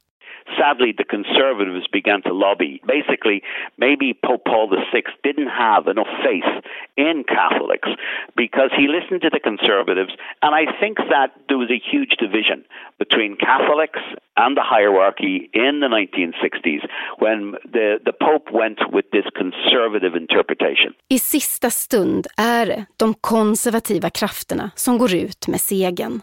sadly, 0.58 0.94
the 0.98 1.04
conservatives 1.04 1.88
began 1.92 2.22
to 2.24 2.34
lobby. 2.34 2.82
Basically, 2.88 3.42
maybe 3.78 4.14
Pope 4.14 4.44
Paul 4.46 4.70
VI 4.70 5.04
didn't 5.24 5.50
have 5.50 5.88
enough 5.88 6.12
faith 6.24 6.50
in 6.98 7.24
Catholics 7.28 7.90
because 8.36 8.72
he 8.78 8.88
listened 8.88 9.22
to 9.22 9.30
the 9.30 9.40
conservatives, 9.40 10.14
and 10.42 10.56
I 10.56 10.66
think 10.80 10.98
that 10.98 11.30
there 11.48 11.58
was 11.58 11.70
a 11.70 11.82
huge 11.92 12.14
division 12.20 12.66
between 13.00 13.38
Catholics 13.38 14.00
and 14.36 14.58
the 14.58 14.64
hierarchy 14.64 15.50
in 15.54 15.80
the 15.80 15.88
1960s 15.88 16.84
when 17.20 17.54
the, 17.72 18.00
the 18.06 18.14
Pope 18.14 18.52
went 18.52 18.80
with 18.92 19.06
this 19.12 19.26
conservative 19.36 20.16
interpretation. 20.16 20.94
I 21.10 21.20
sista 21.20 21.70
stund 21.70 22.28
är 22.38 22.66
det 22.66 22.86
de 22.98 23.14
konservativa 23.14 24.10
krafterna 24.10 24.72
som 24.76 24.98
går 24.98 25.14
ut 25.14 25.48
med 25.48 25.62
segern. 25.62 26.22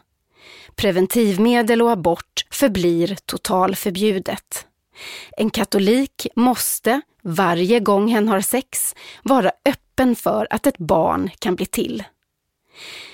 Preventivmedel 0.74 1.82
och 1.82 1.90
abort 1.90 2.46
förblir 2.50 3.16
totalförbjudet. 3.26 4.66
En 5.36 5.50
katolik 5.50 6.26
måste, 6.36 7.00
varje 7.22 7.80
gång 7.80 8.08
hen 8.08 8.28
har 8.28 8.40
sex, 8.40 8.94
vara 9.22 9.52
öppen 9.64 10.16
för 10.16 10.46
att 10.50 10.66
ett 10.66 10.78
barn 10.78 11.30
kan 11.38 11.56
bli 11.56 11.66
till. 11.66 12.04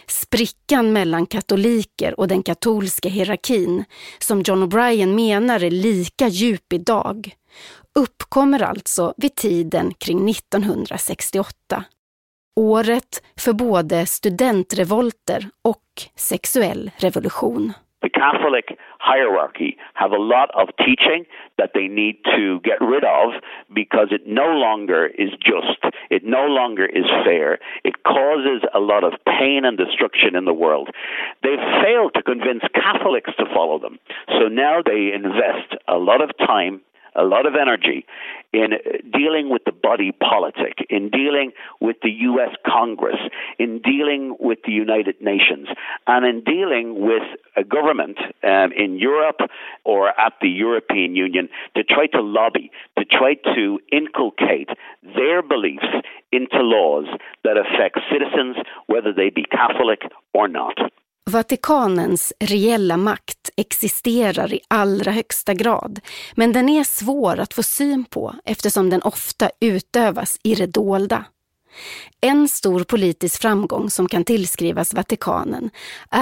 Sprickan 0.06 0.92
mellan 0.92 1.26
katoliker 1.26 2.20
och 2.20 2.28
den 2.28 2.42
katolska 2.42 3.08
hierarkin, 3.08 3.84
som 4.18 4.42
John 4.42 4.62
O'Brien 4.62 5.14
menar 5.14 5.64
är 5.64 5.70
lika 5.70 6.28
djup 6.28 6.72
idag, 6.72 7.36
uppkommer 7.94 8.62
alltså 8.62 9.14
vid 9.16 9.34
tiden 9.34 9.94
kring 9.94 10.30
1968 10.30 11.84
året 12.60 13.10
för 13.44 13.52
både 13.52 14.06
studentrevolter 14.06 15.40
och 15.64 15.88
sexuell 16.16 16.90
revolution. 17.06 17.72
The 18.02 18.08
Catholic 18.08 18.66
hierarchy 19.12 19.76
have 19.94 20.12
a 20.12 20.24
lot 20.34 20.50
of 20.60 20.66
teaching 20.86 21.24
that 21.58 21.70
they 21.74 21.88
need 21.88 22.16
to 22.36 22.60
get 22.70 22.80
rid 22.80 23.04
of 23.20 23.28
because 23.80 24.08
it 24.16 24.24
no 24.26 24.48
longer 24.66 25.02
is 25.24 25.32
just. 25.50 25.80
It 26.16 26.22
no 26.24 26.44
longer 26.58 26.86
is 27.00 27.08
fair. 27.26 27.58
It 27.88 27.96
causes 28.02 28.60
a 28.74 28.80
lot 28.92 29.04
of 29.04 29.12
pain 29.38 29.60
and 29.66 29.76
destruction 29.76 30.34
in 30.34 30.44
the 30.46 30.60
world. 30.64 30.88
They've 31.42 31.66
failed 31.84 32.12
to 32.14 32.22
convince 32.22 32.64
Catholics 32.74 33.32
to 33.38 33.44
follow 33.56 33.78
them. 33.78 33.98
So 34.38 34.48
now 34.48 34.76
they 34.90 35.02
invest 35.20 35.68
a 35.88 35.98
lot 36.08 36.20
of 36.22 36.30
time 36.38 36.80
a 37.14 37.24
lot 37.24 37.46
of 37.46 37.54
energy 37.54 38.06
in 38.52 38.70
dealing 39.12 39.48
with 39.48 39.62
the 39.64 39.72
body 39.72 40.12
politic, 40.12 40.78
in 40.88 41.10
dealing 41.10 41.52
with 41.80 41.96
the 42.02 42.10
US 42.10 42.54
Congress, 42.66 43.18
in 43.58 43.80
dealing 43.80 44.36
with 44.40 44.58
the 44.64 44.72
United 44.72 45.20
Nations, 45.20 45.68
and 46.06 46.24
in 46.24 46.42
dealing 46.42 47.00
with 47.00 47.22
a 47.56 47.64
government 47.64 48.18
um, 48.42 48.72
in 48.76 48.98
Europe 48.98 49.40
or 49.84 50.08
at 50.08 50.32
the 50.40 50.48
European 50.48 51.14
Union 51.14 51.48
to 51.76 51.84
try 51.84 52.06
to 52.06 52.20
lobby, 52.20 52.70
to 52.98 53.04
try 53.04 53.34
to 53.54 53.78
inculcate 53.92 54.68
their 55.02 55.42
beliefs 55.42 55.86
into 56.32 56.58
laws 56.58 57.06
that 57.44 57.56
affect 57.56 57.98
citizens, 58.10 58.56
whether 58.86 59.12
they 59.12 59.30
be 59.30 59.44
Catholic 59.44 60.02
or 60.32 60.48
not. 60.48 60.76
Vatikanens 61.32 62.32
reella 62.50 62.96
makt 62.96 63.50
existerar 63.56 64.54
i 64.54 64.60
allra 64.70 65.10
högsta 65.12 65.54
grad, 65.54 66.00
men 66.36 66.52
den 66.52 66.68
är 66.68 66.84
svår 66.84 67.40
att 67.40 67.54
få 67.54 67.62
syn 67.62 68.04
på 68.14 68.34
eftersom 68.44 68.90
den 68.90 69.02
ofta 69.02 69.50
utövas 69.60 70.38
i 70.44 70.54
det 70.54 70.74
dolda. 70.74 71.24
En 72.20 72.48
stor 72.48 72.80
politisk 72.84 73.42
framgång 73.42 73.90
som 73.90 74.06
kan 74.08 74.24
tillskrivas 74.24 74.94
Vatikanen 74.94 75.70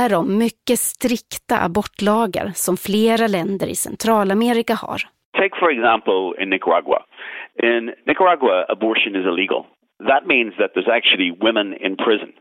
är 0.02 0.08
de 0.08 0.38
mycket 0.38 0.78
strikta 0.78 1.54
abortlagar 1.66 2.46
som 2.54 2.76
flera 2.76 3.26
länder 3.26 3.66
i 3.66 3.74
Centralamerika 3.74 4.74
har. 4.74 5.00
Take 5.40 5.56
for 5.60 5.70
example 5.76 6.42
in 6.42 6.50
Nicaragua. 6.50 7.00
In 7.62 7.84
Nicaragua 8.06 8.56
abortion 8.74 9.12
is 9.20 9.26
illegal. 9.32 9.62
That 10.10 10.24
means 10.32 10.52
that 10.60 10.70
there's 10.74 10.92
actually 10.98 11.30
women 11.46 11.68
in 11.86 11.96
prison. 11.96 12.32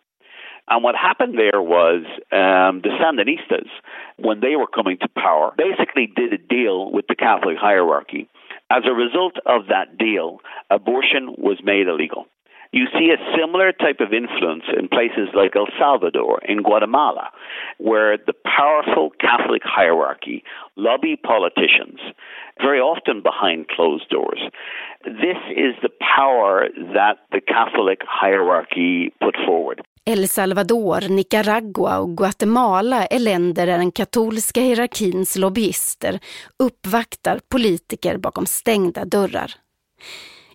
And 0.70 0.84
what 0.84 0.96
happened 0.96 1.38
there 1.38 1.62
was 1.62 2.04
um, 2.32 2.82
the 2.82 2.90
Sandinistas, 3.00 3.70
when 4.18 4.42
they 4.42 4.56
were 4.56 4.68
coming 4.68 4.98
to 5.00 5.08
power, 5.08 5.54
basically 5.58 6.08
did 6.08 6.34
a 6.34 6.38
deal 6.38 6.92
with 6.92 7.08
the 7.08 7.16
Catholic 7.16 7.58
hierarchy. 7.58 8.28
As 8.70 8.84
a 8.86 8.92
result 8.92 9.38
of 9.46 9.68
that 9.70 9.98
deal, 9.98 10.40
abortion 10.70 11.36
was 11.38 11.60
made 11.64 11.88
illegal. 11.88 12.26
You 12.74 12.86
see 12.92 13.12
a 13.12 13.38
similar 13.38 13.72
type 13.72 14.02
of 14.02 14.14
influence 14.14 14.64
in 14.78 14.90
places 14.90 15.30
like 15.34 15.56
El 15.56 15.68
Salvador, 15.80 16.42
in 16.46 16.64
Guatemala, 16.64 17.30
where 17.78 18.18
the 18.18 18.34
powerful 18.34 19.12
Catholic 19.22 19.62
hierarchy 19.64 20.44
lobby 20.76 21.16
politicians, 21.16 22.00
very 22.60 22.80
often 22.80 23.22
behind 23.22 23.70
closed 23.70 24.10
doors. 24.10 24.42
This 25.06 25.38
is 25.56 25.76
the 25.82 25.90
power 26.02 26.68
that 26.94 27.20
the 27.32 27.40
Catholic 27.40 28.02
hierarchy 28.06 29.14
put 29.22 29.36
forward. 29.46 29.82
El 30.08 30.28
Salvador, 30.28 31.10
Nicaragua 31.10 32.00
och 32.00 32.18
Guatemala 32.18 33.06
är 33.06 33.20
länder 33.20 33.68
där 33.68 33.78
den 33.78 33.92
katolska 33.92 34.62
hierarkins 34.62 35.36
lobbyister 35.36 36.20
uppvaktar 36.60 37.40
politiker 37.50 38.18
bakom 38.18 38.46
stängda 38.46 39.06
dörrar. 39.06 39.56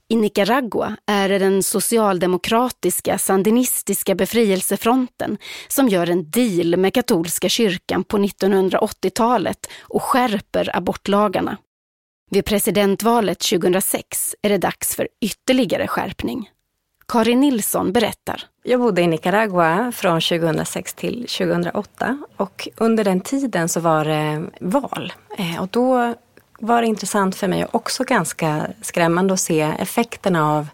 I 0.08 0.16
Nicaragua 0.16 0.96
är 1.06 1.28
det 1.28 1.38
den 1.38 1.62
socialdemokratiska 1.62 3.18
sandinistiska 3.18 4.14
befrielsefronten 4.14 5.38
som 5.68 5.88
gör 5.88 6.10
en 6.10 6.30
deal 6.30 6.76
med 6.76 6.94
katolska 6.94 7.48
kyrkan 7.48 8.04
på 8.04 8.18
1980-talet 8.18 9.70
och 9.80 10.02
skärper 10.02 10.76
abortlagarna. 10.76 11.56
Vid 12.30 12.44
presidentvalet 12.44 13.40
2006 13.40 14.36
är 14.42 14.48
det 14.48 14.58
dags 14.58 14.96
för 14.96 15.08
ytterligare 15.20 15.88
skärpning. 15.88 16.50
Karin 17.08 17.40
Nilsson 17.40 17.92
berättar. 17.92 18.51
Jag 18.64 18.80
bodde 18.80 19.02
i 19.02 19.06
Nicaragua 19.06 19.92
från 19.92 20.20
2006 20.20 20.94
till 20.94 21.26
2008 21.28 22.18
och 22.36 22.68
under 22.76 23.04
den 23.04 23.20
tiden 23.20 23.68
så 23.68 23.80
var 23.80 24.04
det 24.04 24.44
val. 24.60 25.12
Eh, 25.38 25.62
och 25.62 25.68
då 25.68 26.14
var 26.60 26.82
det 26.82 26.88
intressant 26.88 27.36
för 27.36 27.48
mig 27.48 27.64
och 27.64 27.74
också 27.74 28.04
ganska 28.04 28.66
skrämmande 28.82 29.34
att 29.34 29.40
se 29.40 29.60
effekterna 29.78 30.52
av 30.52 30.68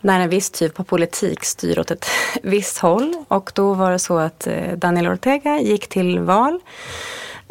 när 0.00 0.20
en 0.20 0.28
viss 0.28 0.50
typ 0.50 0.80
av 0.80 0.84
politik 0.84 1.44
styr 1.44 1.78
åt 1.78 1.90
ett 1.90 2.06
visst 2.42 2.78
håll. 2.78 3.14
Och 3.28 3.52
då 3.54 3.74
var 3.74 3.90
det 3.90 3.98
så 3.98 4.18
att 4.18 4.46
eh, 4.46 4.72
Daniel 4.76 5.08
Ortega 5.08 5.60
gick 5.60 5.88
till 5.88 6.18
val 6.18 6.60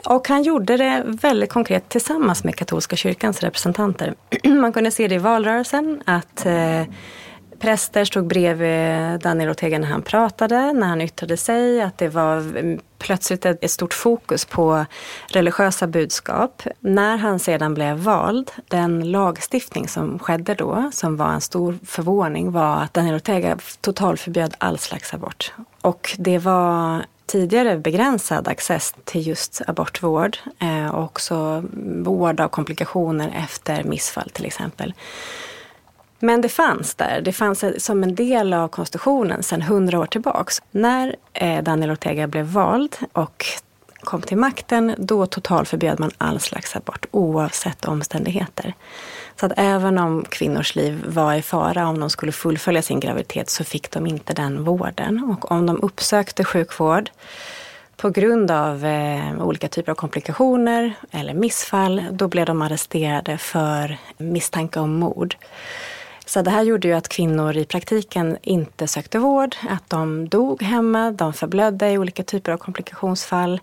och 0.06 0.28
han 0.28 0.44
gjorde 0.44 0.78
det 0.78 1.04
väldigt 1.06 1.50
konkret 1.50 1.90
tillsammans 1.90 2.44
med 2.44 2.56
katolska 2.56 2.96
kyrkans 2.96 3.42
representanter. 3.42 4.14
Man 4.44 4.74
kunde 4.74 4.92
se 4.92 5.08
det 5.08 5.16
i 5.16 5.18
valrörelsen 5.18 6.02
att 6.06 6.46
eh, 6.46 6.84
Präster 7.60 8.06
stod 8.06 8.28
bredvid 8.28 9.20
Daniel 9.22 9.50
Ortega 9.50 9.80
när 9.80 9.88
han 9.88 10.02
pratade, 10.02 10.74
när 10.74 10.88
han 10.88 11.02
yttrade 11.02 11.38
sig, 11.38 11.82
att 11.82 11.98
det 11.98 12.08
var 12.08 12.38
mm, 12.38 12.80
plötsligt 12.98 13.46
ett 13.46 13.72
stort 13.72 13.94
fokus 13.94 14.46
på 14.46 14.86
religiösa 15.28 15.88
budskap. 15.88 16.64
När 16.80 17.18
han 17.18 17.40
sedan 17.40 17.74
blev 17.74 17.98
vald, 17.98 18.52
den 18.68 19.12
lagstiftning 19.12 19.88
som 19.88 20.20
skedde 20.20 20.54
då, 20.54 20.90
som 20.94 21.18
var 21.18 21.32
en 21.32 21.42
stor 21.42 21.80
förvåning, 21.86 22.52
var 22.52 22.84
att 22.84 22.94
Daniel 22.94 23.16
Ortega 23.16 23.58
totalförbjöd 23.82 24.56
all 24.58 24.78
slags 24.78 25.14
abort. 25.14 25.54
Och 25.82 26.16
det 26.18 26.38
var 26.38 27.06
tidigare 27.26 27.78
begränsad 27.78 28.48
access 28.48 28.96
till 29.04 29.28
just 29.28 29.62
abortvård 29.68 30.38
eh, 30.60 30.96
och 30.96 31.04
också 31.04 31.64
vård 32.04 32.40
av 32.40 32.48
komplikationer 32.48 33.34
efter 33.44 33.84
missfall 33.84 34.30
till 34.30 34.46
exempel. 34.46 34.94
Men 36.20 36.42
det 36.42 36.50
fanns 36.50 36.96
där. 36.96 37.22
Det 37.22 37.32
fanns 37.34 37.86
som 37.86 38.04
en 38.04 38.16
del 38.16 38.54
av 38.54 38.68
konstitutionen 38.68 39.44
sedan 39.44 39.62
hundra 39.62 40.00
år 40.00 40.06
tillbaks. 40.06 40.62
När 40.72 41.16
eh, 41.34 41.64
Daniel 41.64 41.92
Ortega 41.92 42.28
blev 42.28 42.46
vald 42.46 42.96
och 43.14 43.46
kom 44.00 44.22
till 44.22 44.38
makten, 44.38 44.96
då 44.98 45.26
totalförbjöd 45.26 46.00
man 46.00 46.12
all 46.18 46.40
slags 46.40 46.76
abort 46.76 47.06
oavsett 47.12 47.86
omständigheter. 47.86 48.74
Så 49.40 49.46
att 49.46 49.52
även 49.58 49.98
om 49.98 50.26
kvinnors 50.30 50.76
liv 50.76 51.04
var 51.08 51.34
i 51.34 51.42
fara, 51.42 51.88
om 51.88 52.00
de 52.00 52.10
skulle 52.10 52.32
fullfölja 52.32 52.82
sin 52.82 53.00
graviditet, 53.00 53.50
så 53.50 53.64
fick 53.64 53.92
de 53.92 54.08
inte 54.08 54.34
den 54.34 54.64
vården. 54.64 55.24
Och 55.24 55.52
om 55.52 55.66
de 55.66 55.82
uppsökte 55.82 56.44
sjukvård 56.44 57.10
på 57.98 58.10
grund 58.10 58.52
av 58.52 58.86
eh, 58.86 59.42
olika 59.42 59.68
typer 59.68 59.92
av 59.92 59.96
komplikationer 59.96 60.94
eller 61.12 61.34
missfall, 61.34 62.04
då 62.12 62.28
blev 62.28 62.46
de 62.46 62.62
arresterade 62.62 63.38
för 63.38 63.98
misstanke 64.18 64.80
om 64.80 64.94
mord. 64.94 65.36
Så 66.30 66.42
det 66.42 66.52
här 66.52 66.64
gjorde 66.64 66.88
ju 66.88 66.94
att 66.94 67.10
kvinnor 67.10 67.58
i 67.58 67.66
praktiken 67.66 68.38
inte 68.42 68.88
sökte 68.88 69.20
vård, 69.20 69.56
att 69.70 69.90
de 69.90 70.30
dog 70.30 70.62
hemma, 70.64 71.12
de 71.12 71.34
förblödde 71.34 71.90
i 71.90 71.98
olika 71.98 72.24
typer 72.24 72.52
av 72.52 72.58
komplikationsfall. 72.58 73.62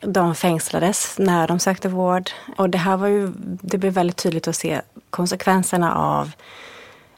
De 0.00 0.34
fängslades 0.34 1.18
när 1.18 1.48
de 1.48 1.58
sökte 1.58 1.88
vård. 1.88 2.30
Och 2.56 2.70
det 2.70 2.78
här 2.78 2.96
var 2.96 3.06
ju, 3.06 3.32
det 3.62 3.78
blev 3.78 3.92
väldigt 3.92 4.16
tydligt 4.16 4.48
att 4.48 4.56
se 4.56 4.80
konsekvenserna 5.10 5.94
av 5.94 6.30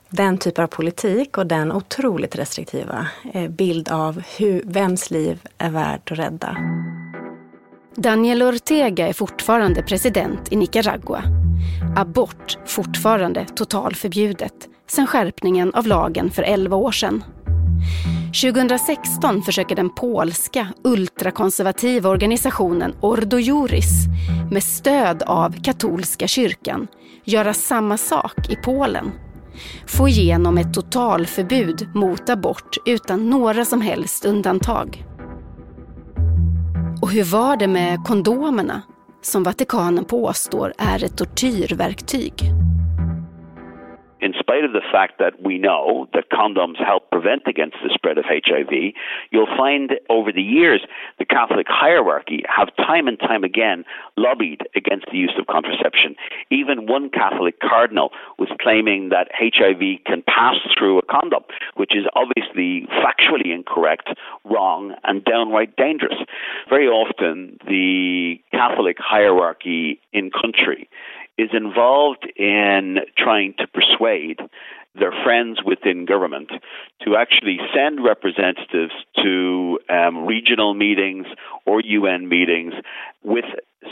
den 0.08 0.38
typen 0.38 0.64
av 0.64 0.68
politik 0.68 1.38
och 1.38 1.46
den 1.46 1.72
otroligt 1.72 2.36
restriktiva 2.36 3.06
eh, 3.32 3.48
bild 3.48 3.88
av 3.88 4.22
hur, 4.38 4.62
vems 4.64 5.10
liv 5.10 5.40
är 5.58 5.70
värt 5.70 6.12
att 6.12 6.18
rädda. 6.18 6.56
Daniel 7.94 8.42
Ortega 8.42 9.08
är 9.08 9.12
fortfarande 9.12 9.82
president 9.82 10.52
i 10.52 10.56
Nicaragua. 10.56 11.22
Abort 11.96 12.58
fortfarande 12.66 13.44
totalförbjudet 13.44 14.68
sedan 14.88 15.06
skärpningen 15.06 15.74
av 15.74 15.86
lagen 15.86 16.30
för 16.30 16.42
11 16.42 16.76
år 16.76 16.92
sedan. 16.92 17.24
2016 18.42 19.42
försöker 19.42 19.76
den 19.76 19.90
polska 19.94 20.68
ultrakonservativa 20.84 22.10
organisationen 22.10 22.94
Ordo 23.00 23.38
Juris 23.38 24.06
med 24.50 24.62
stöd 24.62 25.22
av 25.22 25.62
katolska 25.62 26.28
kyrkan 26.28 26.86
göra 27.24 27.54
samma 27.54 27.96
sak 27.96 28.50
i 28.50 28.56
Polen. 28.56 29.12
Få 29.86 30.08
igenom 30.08 30.58
ett 30.58 30.74
totalförbud 30.74 31.88
mot 31.94 32.30
abort 32.30 32.76
utan 32.86 33.30
några 33.30 33.64
som 33.64 33.80
helst 33.80 34.24
undantag. 34.24 35.04
Och 37.02 37.10
hur 37.10 37.24
var 37.24 37.56
det 37.56 37.68
med 37.68 38.04
kondomerna 38.04 38.82
som 39.22 39.42
Vatikanen 39.42 40.04
påstår 40.04 40.74
är 40.78 41.04
ett 41.04 41.16
tortyrverktyg? 41.16 42.52
Spite 44.50 44.64
of 44.64 44.72
the 44.72 44.82
fact 44.90 45.18
that 45.18 45.40
we 45.42 45.58
know 45.58 46.08
that 46.12 46.28
condoms 46.30 46.84
help 46.84 47.08
prevent 47.10 47.42
against 47.46 47.76
the 47.84 47.90
spread 47.94 48.18
of 48.18 48.24
HIV, 48.26 48.94
you'll 49.30 49.56
find 49.56 49.92
over 50.08 50.32
the 50.32 50.42
years 50.42 50.84
the 51.18 51.24
Catholic 51.24 51.66
hierarchy 51.68 52.42
have 52.48 52.74
time 52.76 53.06
and 53.06 53.18
time 53.20 53.44
again 53.44 53.84
lobbied 54.16 54.62
against 54.74 55.06
the 55.12 55.18
use 55.18 55.34
of 55.38 55.46
contraception. 55.46 56.16
Even 56.50 56.88
one 56.88 57.10
Catholic 57.10 57.60
cardinal 57.60 58.10
was 58.38 58.48
claiming 58.60 59.10
that 59.10 59.28
HIV 59.32 60.04
can 60.04 60.22
pass 60.26 60.56
through 60.76 60.98
a 60.98 61.02
condom, 61.02 61.44
which 61.76 61.94
is 61.94 62.06
obviously 62.16 62.88
factually 62.98 63.54
incorrect, 63.54 64.08
wrong, 64.44 64.96
and 65.04 65.24
downright 65.24 65.76
dangerous. 65.76 66.18
Very 66.68 66.88
often, 66.88 67.56
the 67.68 68.40
Catholic 68.50 68.96
hierarchy 68.98 70.00
in 70.12 70.30
country 70.30 70.88
is 71.40 71.50
involved 71.54 72.30
in 72.36 72.98
trying 73.16 73.54
to 73.58 73.66
persuade 73.66 74.38
their 74.94 75.12
friends 75.24 75.60
within 75.64 76.04
government 76.04 76.50
to 77.04 77.16
actually 77.16 77.58
send 77.74 78.04
representatives 78.04 78.92
to 79.22 79.78
um, 79.88 80.26
regional 80.26 80.74
meetings 80.74 81.26
or 81.64 81.80
UN 81.80 82.28
meetings 82.28 82.74
with 83.22 83.44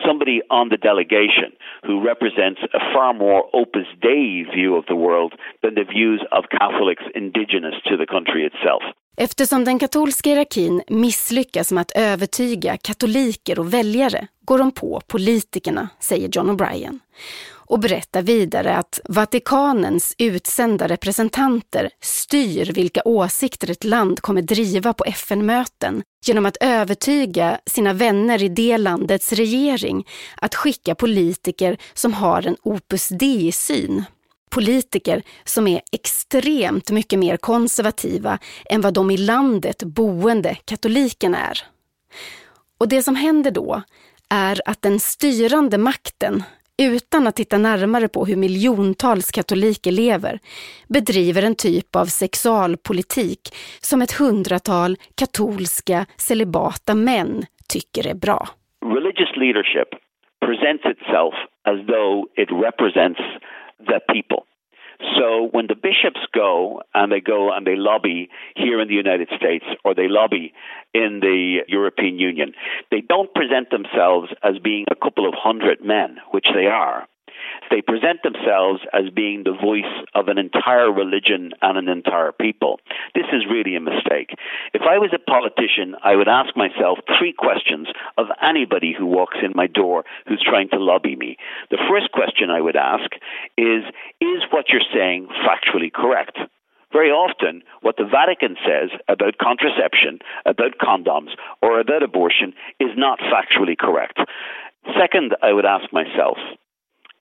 somebody 0.05 0.43
on 0.51 0.69
the 0.69 0.77
delegation 0.77 1.53
who 1.87 2.05
represents 2.05 2.61
a 2.75 2.81
far 2.93 3.15
more 3.15 3.45
Opus 3.55 3.87
Dei 4.03 4.45
view 4.55 4.77
of 4.77 4.87
the 4.87 4.97
world 4.97 5.35
than 5.63 5.75
the 5.75 5.85
views 5.85 6.25
of 6.33 6.45
Catholics 6.51 7.05
indigenous 7.15 7.75
to 7.87 7.97
the 7.97 8.07
country 8.07 8.45
itself. 8.45 8.83
Eftersom 9.21 9.65
den 9.65 9.79
katolska 9.79 10.31
hierarkin 10.31 10.83
misslyckas 10.89 11.73
med 11.73 11.81
att 11.81 11.91
övertyga 11.91 12.77
katoliker 12.77 13.59
och 13.59 13.75
väljare 13.75 14.27
går 14.45 14.59
de 14.59 14.73
på 14.73 15.03
politikerna, 15.07 15.89
säger 16.01 16.29
John 16.33 16.51
O'Brien. 16.51 16.99
Och 17.51 17.79
berättar 17.79 18.23
vidare 18.23 18.77
att 18.77 19.01
Vatikanens 19.05 20.15
utsända 20.19 20.89
representanter 20.89 21.91
styr 22.01 22.73
vilka 22.73 23.03
åsikter 23.05 23.71
ett 23.71 23.85
land 23.85 24.21
kommer 24.21 24.43
driva 24.43 24.93
på 24.93 25.05
FN-möten 25.05 26.03
genom 26.27 26.47
att 26.47 26.57
övertyga 26.61 27.61
sina 27.67 27.93
vänner 27.93 28.43
i 28.43 28.49
det 28.49 28.79
landets 28.79 29.33
regering 29.33 30.07
att 30.37 30.55
skicka 30.55 30.95
politiker 30.95 31.79
som 31.95 32.13
har 32.13 32.47
en 32.47 32.57
opus 32.63 33.09
dei-syn 33.09 34.05
Politiker 34.51 35.23
som 35.45 35.67
är 35.67 35.81
extremt 35.93 36.91
mycket 36.91 37.19
mer 37.19 37.37
konservativa 37.37 38.39
än 38.71 38.81
vad 38.81 38.95
de 38.95 39.11
i 39.11 39.17
landet 39.17 39.83
boende 39.83 40.55
katolikerna 40.55 41.39
är. 41.39 41.59
Och 42.79 42.89
det 42.89 43.03
som 43.03 43.17
händer 43.17 43.51
då 43.51 43.83
är 44.31 44.61
att 44.65 44.83
den 44.83 45.01
styrande 45.01 45.79
makten, 45.79 46.43
utan 46.83 47.27
att 47.27 47.37
titta 47.37 47.59
närmare 47.59 48.09
på 48.09 48.25
hur 48.27 48.37
miljontals 48.37 49.31
katoliker 49.31 49.93
lever, 49.93 50.39
bedriver 50.89 51.43
en 51.43 51.55
typ 51.55 51.97
av 51.97 52.07
sexualpolitik 52.07 53.41
som 53.81 54.03
ett 54.03 54.13
hundratal 54.13 54.97
katolska 55.15 56.07
celibata 56.17 56.95
män 56.95 57.45
tycker 57.69 58.07
är 58.07 58.15
bra. 58.15 58.49
Religious 58.85 59.37
leadership 59.37 59.89
presents 60.47 60.85
itself 60.85 61.35
as 61.71 61.79
though 61.87 62.17
it 62.43 62.51
represents 62.67 63.21
the 63.79 64.01
people. 64.11 64.47
So 65.17 65.49
when 65.53 65.69
the 65.69 65.77
bishops 65.77 66.21
go 66.35 66.83
and 66.93 67.13
they 67.13 67.21
go 67.21 67.53
and 67.53 67.67
they 67.67 67.77
lobby 67.77 68.29
here 68.57 68.81
in 68.81 68.89
the 68.89 68.95
United 68.95 69.29
States 69.37 69.65
or 69.85 69.95
they 69.95 70.09
lobby 70.09 70.53
in 70.93 71.21
the 71.21 71.61
European 71.69 72.19
Union, 72.19 72.53
they 72.91 73.01
don't 73.01 73.33
present 73.33 73.71
themselves 73.71 74.29
as 74.43 74.59
being 74.63 74.87
a 74.91 74.97
couple 74.97 75.29
of 75.29 75.35
hundred 75.37 75.85
men, 75.85 76.19
which 76.33 76.47
they 76.53 76.67
are. 76.67 77.07
They 77.71 77.83
present 77.83 78.23
themselves 78.23 78.81
as 78.93 79.11
being 79.15 79.45
the 79.45 79.57
voice 79.57 79.93
of 80.15 80.29
an 80.29 80.39
entire 80.39 80.91
religion 80.93 81.53
and 81.63 81.79
an 81.79 81.89
entire 81.89 82.33
people. 82.33 82.81
This 83.15 83.27
is 83.33 83.47
really 83.51 83.77
a 83.77 83.81
mistake. 83.81 84.35
If 84.75 84.83
I 84.83 84.99
was 84.99 85.11
a 85.15 85.19
politician, 85.19 85.95
I 86.03 86.17
would 86.17 86.29
ask 86.29 86.57
myself 86.57 86.99
three 87.19 87.33
questions 87.33 87.89
of 88.17 88.27
anybody 88.43 88.95
who 88.97 89.07
walks 89.07 89.39
in 89.43 89.53
my 89.55 89.67
door 89.67 90.05
who's 90.27 90.43
trying 90.43 90.69
to 90.71 90.79
lobby 90.79 91.17
me. 91.17 91.37
The 91.71 91.83
first 91.89 92.13
question 92.13 92.51
I 92.51 92.61
would 92.61 92.77
ask 92.77 93.11
is 93.57 93.85
Is 94.21 94.43
what 94.51 94.69
you're 94.69 94.93
saying 94.93 95.29
factually 95.45 95.93
correct? 95.93 96.39
Very 96.93 97.11
often, 97.11 97.63
what 97.83 97.97
the 97.99 98.09
Vatican 98.09 98.57
says 98.65 98.89
about 99.09 99.37
contraception, 99.37 100.21
about 100.47 100.79
condoms, 100.81 101.37
or 101.61 101.81
about 101.81 102.03
abortion 102.03 102.55
is 102.81 102.89
not 102.97 103.19
factually 103.21 103.77
correct. 103.77 104.19
Second, 104.99 105.37
I 105.43 105.53
would 105.53 105.67
ask 105.67 105.93
myself, 105.93 106.39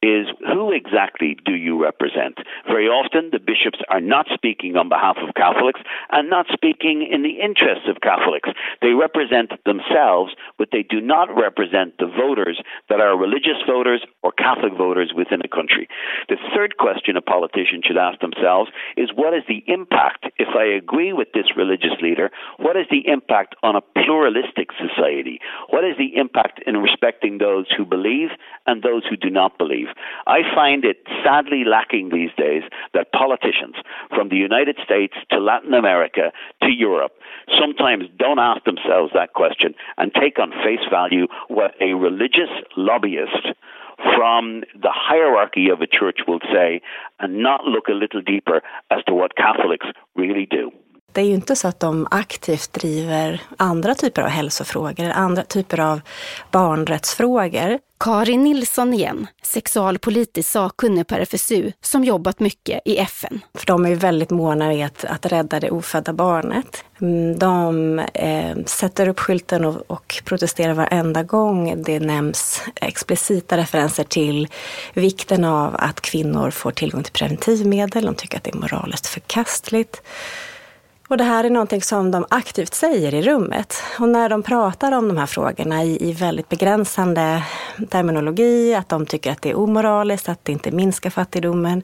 is 0.08 0.32
who 0.48 0.72
exactly 0.72 1.36
do 1.43 1.56
you 1.56 1.76
represent? 1.82 2.39
Very 2.65 2.88
often, 2.88 3.30
the 3.32 3.43
bishops 3.43 3.80
are 3.89 4.00
not 4.00 4.28
speaking 4.34 4.78
on 4.78 4.88
behalf 4.88 5.17
of 5.20 5.36
Catholics 5.36 5.82
and 6.12 6.30
not 6.30 6.48
speaking 6.54 7.04
in 7.04 7.24
the 7.24 7.43
interests 7.43 7.91
of 7.91 8.00
Catholics. 8.00 8.50
They 8.82 8.96
represent 8.96 9.52
themselves, 9.65 10.32
but 10.58 10.70
they 10.72 10.84
do 10.84 11.02
not 11.02 11.28
represent 11.36 11.98
the 12.00 12.08
voters 12.08 12.62
that 12.89 13.02
are 13.02 13.20
religious 13.20 13.60
voters 13.67 14.06
or 14.24 14.32
Catholic 14.32 14.74
voters 14.78 15.12
within 15.15 15.41
a 15.43 15.52
country. 15.52 15.88
The 16.30 16.39
third 16.56 16.78
question 16.78 17.17
a 17.17 17.22
politician 17.22 17.82
should 17.84 17.98
ask 17.98 18.20
themselves 18.22 18.72
is 18.96 19.12
what 19.13 19.34
is 19.34 19.43
the 19.48 19.63
impact, 19.67 20.32
if 20.38 20.56
I 20.56 20.63
agree 20.63 21.12
with 21.12 21.34
this 21.34 21.52
religious 21.58 22.00
leader, 22.02 22.32
what 22.58 22.78
is 22.78 22.88
the 22.89 23.04
impact 23.08 23.56
on 23.63 23.76
a 23.76 23.82
pluralistic 23.82 24.70
society? 24.80 25.39
What 25.70 25.84
is 25.84 25.98
the 25.98 26.15
impact 26.15 26.62
in 26.65 26.78
respecting 26.78 27.38
those 27.38 27.67
who 27.76 27.84
believe 27.86 28.30
and 28.65 28.82
those 28.82 29.04
who 29.10 29.17
do 29.17 29.30
not 29.30 29.58
believe? 29.58 29.88
I 30.27 30.39
find 30.55 30.86
it 30.86 30.97
sadly 31.23 31.63
lacking 31.63 32.10
these 32.10 32.31
days 32.38 32.63
that 32.93 33.12
politicians 33.12 33.75
from 34.10 34.29
the 34.29 34.36
United 34.36 34.77
States 34.83 35.13
to 35.31 35.39
Latin 35.39 35.73
America 35.73 36.31
to 36.63 36.71
Europe 36.71 37.13
sometimes 37.60 38.05
don't 38.17 38.39
ask 38.39 38.63
themselves 38.65 39.12
that 39.13 39.33
question 39.33 39.73
and 39.97 40.13
take 40.13 40.39
on 40.39 40.51
face 40.63 40.86
value 40.89 41.27
what 41.47 41.73
a 41.81 41.93
religious 41.93 42.49
lobbyist 42.75 43.47
from 44.15 44.63
the 44.75 44.93
hierarchy 44.93 45.69
of 45.69 45.81
a 45.81 45.88
church 45.88 46.19
will 46.27 46.39
say 46.53 46.81
and 47.19 47.41
not 47.41 47.65
look 47.65 47.88
a 47.88 47.93
little 47.93 48.21
deeper 48.21 48.62
as 48.91 49.03
to 49.05 49.13
what 49.13 49.36
Catholics 49.36 49.88
really 50.15 50.45
do. 50.45 50.71
Det 51.13 51.21
är 51.21 51.25
ju 51.25 51.33
inte 51.33 51.55
så 51.55 51.67
att 51.67 51.79
de 51.79 52.07
aktivt 52.12 52.73
driver 52.73 53.41
andra 53.57 53.93
typer 53.93 54.21
av 54.21 54.27
hälsofrågor 54.27 55.10
andra 55.13 55.43
typer 55.43 55.79
av 55.79 56.01
barnrättsfrågor. 56.51 57.79
Karin 57.99 58.43
Nilsson 58.43 58.93
igen, 58.93 59.27
sexualpolitisk 59.43 60.49
sakkunnig 60.49 61.07
på 61.07 61.15
RFSU 61.15 61.71
som 61.81 62.03
jobbat 62.03 62.39
mycket 62.39 62.81
i 62.86 62.97
FN. 62.97 63.39
För 63.53 63.65
de 63.65 63.86
är 63.86 63.89
ju 63.89 63.95
väldigt 63.95 64.29
måna 64.29 64.73
i 64.73 64.83
att, 64.83 65.05
att 65.05 65.25
rädda 65.25 65.60
det 65.60 65.71
ofödda 65.71 66.13
barnet. 66.13 66.83
Mm, 67.01 67.39
de 67.39 67.99
eh, 67.99 68.57
sätter 68.65 69.07
upp 69.07 69.19
skylten 69.19 69.65
och, 69.65 69.83
och 69.88 70.21
protesterar 70.25 70.73
varenda 70.73 71.23
gång 71.23 71.83
det 71.83 71.99
nämns 71.99 72.62
explicita 72.75 73.57
referenser 73.57 74.03
till 74.03 74.47
vikten 74.93 75.43
av 75.45 75.75
att 75.79 76.01
kvinnor 76.01 76.51
får 76.51 76.71
tillgång 76.71 77.03
till 77.03 77.13
preventivmedel. 77.13 78.05
De 78.05 78.15
tycker 78.15 78.38
att 78.38 78.43
det 78.43 78.51
är 78.51 78.57
moraliskt 78.57 79.07
förkastligt. 79.07 80.01
Och 81.10 81.17
det 81.17 81.24
här 81.24 81.43
är 81.43 81.50
någonting 81.50 81.82
som 81.82 82.12
de 82.12 82.26
aktivt 82.30 82.74
säger 82.74 83.13
i 83.13 83.22
rummet. 83.22 83.74
Och 84.00 84.10
när 84.10 84.30
de 84.30 84.43
pratar 84.43 84.91
om 84.91 85.08
de 85.08 85.17
här 85.17 85.26
frågorna 85.26 85.84
i, 85.84 86.10
i 86.10 86.13
väldigt 86.13 86.50
begränsande 86.50 87.43
terminologi, 87.89 88.76
att 88.76 88.89
de 88.89 89.06
tycker 89.06 89.32
att 89.32 89.41
det 89.41 89.50
är 89.50 89.58
omoraliskt, 89.58 90.30
att 90.30 90.46
det 90.46 90.52
inte 90.52 90.72
minskar 90.72 91.10
fattigdomen, 91.10 91.84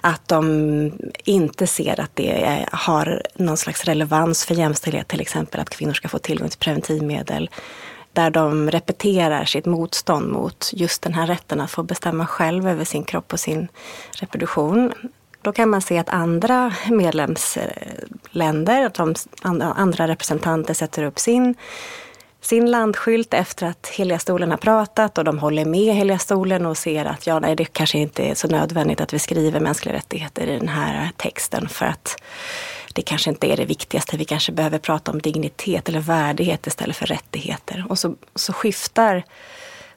att 0.00 0.28
de 0.28 0.92
inte 1.24 1.66
ser 1.66 2.00
att 2.00 2.10
det 2.14 2.44
är, 2.44 2.68
har 2.72 3.22
någon 3.34 3.56
slags 3.56 3.84
relevans 3.84 4.44
för 4.44 4.54
jämställdhet, 4.54 5.08
till 5.08 5.20
exempel 5.20 5.60
att 5.60 5.70
kvinnor 5.70 5.92
ska 5.92 6.08
få 6.08 6.18
tillgång 6.18 6.48
till 6.48 6.58
preventivmedel 6.58 7.50
där 8.12 8.30
de 8.30 8.70
repeterar 8.70 9.44
sitt 9.44 9.66
motstånd 9.66 10.32
mot 10.32 10.70
just 10.72 11.02
den 11.02 11.14
här 11.14 11.26
rätten 11.26 11.60
att 11.60 11.70
få 11.70 11.82
bestämma 11.82 12.26
själv 12.26 12.68
över 12.68 12.84
sin 12.84 13.04
kropp 13.04 13.32
och 13.32 13.40
sin 13.40 13.68
reproduktion. 14.12 14.92
Då 15.42 15.52
kan 15.52 15.68
man 15.68 15.82
se 15.82 15.98
att 15.98 16.08
andra 16.08 16.74
medlemsländer, 16.90 18.86
att 18.86 18.94
de 18.94 19.14
andra 19.76 20.08
representanter 20.08 20.74
sätter 20.74 21.02
upp 21.02 21.18
sin 21.18 21.54
sin 22.40 22.70
landskylt 22.70 23.34
efter 23.34 23.66
att 23.66 23.86
Heliga 23.86 24.18
stolen 24.18 24.50
har 24.50 24.58
pratat 24.58 25.18
och 25.18 25.24
de 25.24 25.38
håller 25.38 25.64
med 25.64 25.94
Heliga 25.94 26.18
stolen 26.18 26.66
och 26.66 26.78
ser 26.78 27.04
att 27.04 27.26
ja, 27.26 27.38
nej, 27.38 27.56
det 27.56 27.64
kanske 27.64 27.98
inte 27.98 28.22
är 28.22 28.34
så 28.34 28.48
nödvändigt 28.48 29.00
att 29.00 29.12
vi 29.12 29.18
skriver 29.18 29.60
mänskliga 29.60 29.94
rättigheter 29.94 30.46
i 30.46 30.58
den 30.58 30.68
här 30.68 31.10
texten 31.16 31.68
för 31.68 31.86
att 31.86 32.22
det 32.94 33.02
kanske 33.02 33.30
inte 33.30 33.52
är 33.52 33.56
det 33.56 33.64
viktigaste. 33.64 34.16
Vi 34.16 34.24
kanske 34.24 34.52
behöver 34.52 34.78
prata 34.78 35.10
om 35.10 35.22
dignitet 35.22 35.88
eller 35.88 36.00
värdighet 36.00 36.66
istället 36.66 36.96
för 36.96 37.06
rättigheter. 37.06 37.86
Och 37.88 37.98
så, 37.98 38.14
så 38.34 38.52
skiftar 38.52 39.24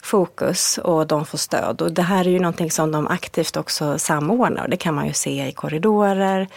fokus 0.04 0.78
och 0.78 1.08
de 1.08 1.26
får 1.26 1.38
stöd. 1.38 1.82
Och 1.82 1.92
det 1.92 2.02
här 2.02 2.28
är 2.28 2.32
ju 2.32 2.40
någonting 2.40 2.72
som 2.72 2.92
de 2.92 3.08
aktivt 3.08 3.58
också 3.58 4.00
samordnar. 4.00 4.68
Det 4.68 4.78
kan 4.78 4.94
man 4.94 5.08
ju 5.08 5.14
se 5.14 5.48
i 5.48 5.52
korridorer. 5.52 6.48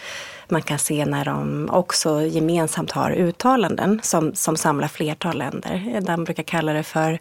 Man 0.47 0.61
kan 0.61 0.79
se 0.79 1.05
när 1.05 1.25
de 1.25 1.69
också 1.71 2.21
gemensamt 2.21 2.91
har 2.91 3.11
uttalanden 3.11 3.99
som, 4.03 4.35
som 4.35 4.57
samlar 4.57 4.87
flertal 4.87 5.37
länder. 5.37 6.01
De 6.01 6.23
brukar 6.23 6.43
kalla 6.43 6.73
det 6.73 6.83
för 6.83 7.19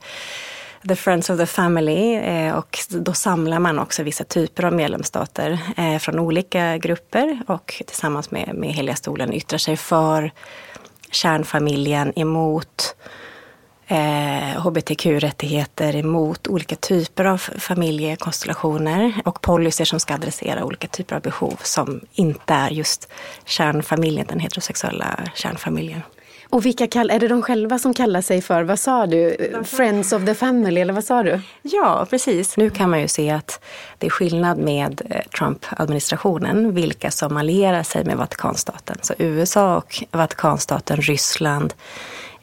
The 0.89 0.97
Friends 0.97 1.31
of 1.31 1.39
the 1.39 1.47
Family 1.47 2.15
eh, 2.15 2.55
och 2.55 2.79
då 2.89 3.12
samlar 3.12 3.59
man 3.59 3.79
också 3.79 4.03
vissa 4.03 4.25
typer 4.25 4.65
av 4.65 4.73
medlemsstater 4.73 5.59
eh, 5.77 5.99
från 5.99 6.19
olika 6.19 6.79
grupper 6.79 7.41
och 7.47 7.83
tillsammans 7.87 8.31
med, 8.31 8.55
med 8.55 8.71
Heliga 8.73 8.97
stolen 8.97 9.33
yttrar 9.33 9.59
sig 9.59 9.77
för 9.77 10.33
kärnfamiljen 11.11 12.12
emot 12.19 12.97
eh, 13.87 14.61
hbtq-rättigheter 14.61 15.96
emot 15.96 16.49
olika 16.49 16.77
typer 16.77 17.25
av 17.25 17.38
familjekonstellationer 17.38 19.12
och 19.25 19.40
policyer 19.40 19.85
som 19.85 20.01
ska 20.01 20.14
adressera 20.14 20.64
olika 20.64 20.88
typer 20.88 21.16
av 21.16 21.22
behov 21.22 21.61
som 21.62 22.01
inte 22.12 22.55
är 22.55 22.70
just 22.70 23.09
kärnfamiljen, 23.44 24.27
den 24.29 24.40
heterosexuella 24.40 25.20
kärnfamiljen. 25.35 26.03
Och 26.51 26.66
vilka 26.66 26.87
kall, 26.87 27.11
är 27.11 27.20
det 27.20 27.29
de 27.29 27.42
själva 27.42 27.79
som 27.79 27.94
kallar 27.94 28.20
sig 28.20 28.42
för, 28.42 28.62
vad 28.62 28.79
sa 28.79 29.07
du, 29.07 29.37
Friends 29.64 30.12
of 30.12 30.25
the 30.25 30.35
Family 30.35 30.81
eller 30.81 30.92
vad 30.92 31.05
sa 31.05 31.22
du? 31.22 31.40
Ja, 31.62 32.07
precis. 32.11 32.57
Nu 32.57 32.70
kan 32.70 32.90
man 32.90 33.01
ju 33.01 33.09
se 33.09 33.31
att 33.31 33.61
det 33.99 34.07
är 34.07 34.11
skillnad 34.11 34.59
med 34.59 35.03
eh, 35.11 35.20
Trump-administrationen, 35.38 36.75
vilka 36.75 37.11
som 37.11 37.37
allierar 37.37 37.83
sig 37.83 38.05
med 38.05 38.16
Vatikanstaten. 38.16 38.96
Så 39.03 39.14
USA 39.18 39.77
och 39.77 40.05
Vatikanstaten, 40.11 40.96
Ryssland, 40.96 41.75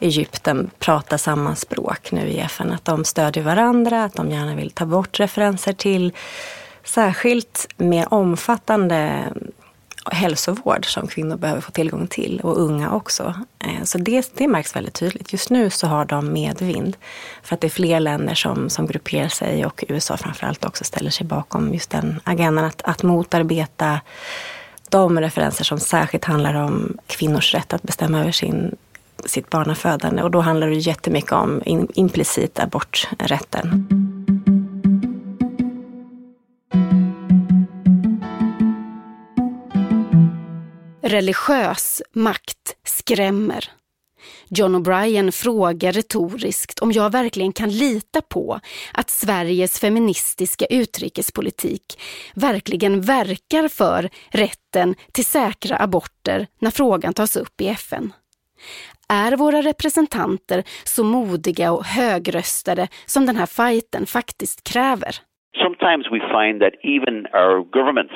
Egypten 0.04 0.70
pratar 0.80 1.18
samma 1.18 1.56
språk 1.56 2.12
nu 2.12 2.28
i 2.28 2.39
FN. 2.39 2.72
Att 2.72 2.86
de 2.86 3.06
stödjer 3.06 3.44
varandra, 3.44 4.04
att 4.04 4.13
de 4.13 4.30
gärna 4.32 4.56
vill 4.56 4.72
ta 4.72 4.86
bort 4.86 5.20
referenser 5.20 5.74
till 5.74 6.13
särskilt 6.84 7.68
mer 7.78 8.13
omfattande 8.13 9.24
hälsovård 10.12 10.86
som 10.94 11.08
kvinnor 11.08 11.38
behöver 11.38 11.62
få 11.62 11.72
tillgång 11.72 12.08
till 12.08 12.39
och 12.39 12.62
unga 12.62 12.92
också. 12.92 13.34
Eh, 13.60 13.84
så 13.84 13.98
det, 13.98 14.32
det 14.38 14.48
märks 14.48 14.76
väldigt 14.76 14.94
tydligt. 14.94 15.34
Just 15.34 15.50
nu 15.50 15.70
så 15.70 15.88
har 15.88 16.06
de 16.06 16.34
medvind 16.34 16.98
för 17.44 17.56
att 17.56 17.62
det 17.62 17.68
är 17.68 17.70
fler 17.70 18.00
länder 18.00 18.36
som, 18.36 18.70
som 18.70 18.88
grupperar 18.88 19.28
sig 19.28 19.66
och 19.66 19.84
USA 19.88 20.18
framförallt 20.18 20.66
också 20.66 20.84
ställer 20.84 21.12
sig 21.12 21.28
bakom 21.28 21.74
just 21.74 21.89
den 21.89 22.20
agendan 22.24 22.66
att, 22.66 22.82
att 22.82 23.04
motarbeta 23.04 24.00
de 24.89 25.20
referenser 25.20 25.63
som 25.63 25.80
särskilt 25.80 26.26
handlar 26.26 26.54
om 26.54 26.98
kvinnors 27.08 27.54
rätt 27.54 27.74
att 27.74 27.84
bestämma 27.84 28.22
över 28.22 28.32
sin 28.32 28.76
sitt 29.26 29.50
barnafödande 29.50 30.24
och 30.24 30.32
då 30.32 30.40
handlar 30.40 30.68
det 30.68 30.76
jättemycket 30.76 31.32
om 31.32 31.62
implicit 31.66 32.60
aborträtten. 32.60 33.88
Religiös 41.02 42.02
makt 42.14 42.76
skrämmer. 42.84 43.70
John 44.48 44.76
O'Brien 44.76 45.32
frågar 45.32 45.92
retoriskt 45.92 46.80
om 46.80 46.92
jag 46.92 47.12
verkligen 47.12 47.54
kan 47.54 47.70
lita 47.70 48.22
på 48.22 48.60
att 48.94 49.10
Sveriges 49.10 49.80
feministiska 49.80 50.66
utrikespolitik 50.66 52.00
verkligen 52.34 53.02
verkar 53.02 53.68
för 53.68 54.10
rätten 54.30 54.96
till 55.12 55.26
säkra 55.26 55.78
aborter 55.78 56.48
när 56.60 56.72
frågan 56.72 57.14
tas 57.14 57.36
upp 57.36 57.62
i 57.62 57.68
FN. 57.68 58.14
Är 59.10 59.38
våra 59.38 59.62
representanter 59.62 60.63
så 60.86 61.04
modiga 61.04 61.72
och 61.72 61.86
högröstade 61.86 62.88
som 63.06 63.26
den 63.26 63.36
här 63.36 63.46
fighten 63.46 64.06
faktiskt 64.06 64.74
kräver? 64.74 65.13
Sometimes 65.63 66.06
we 66.12 66.20
find 66.38 66.62
that 66.62 66.74
even 66.84 67.28
our 67.34 67.63
governments 67.78 68.13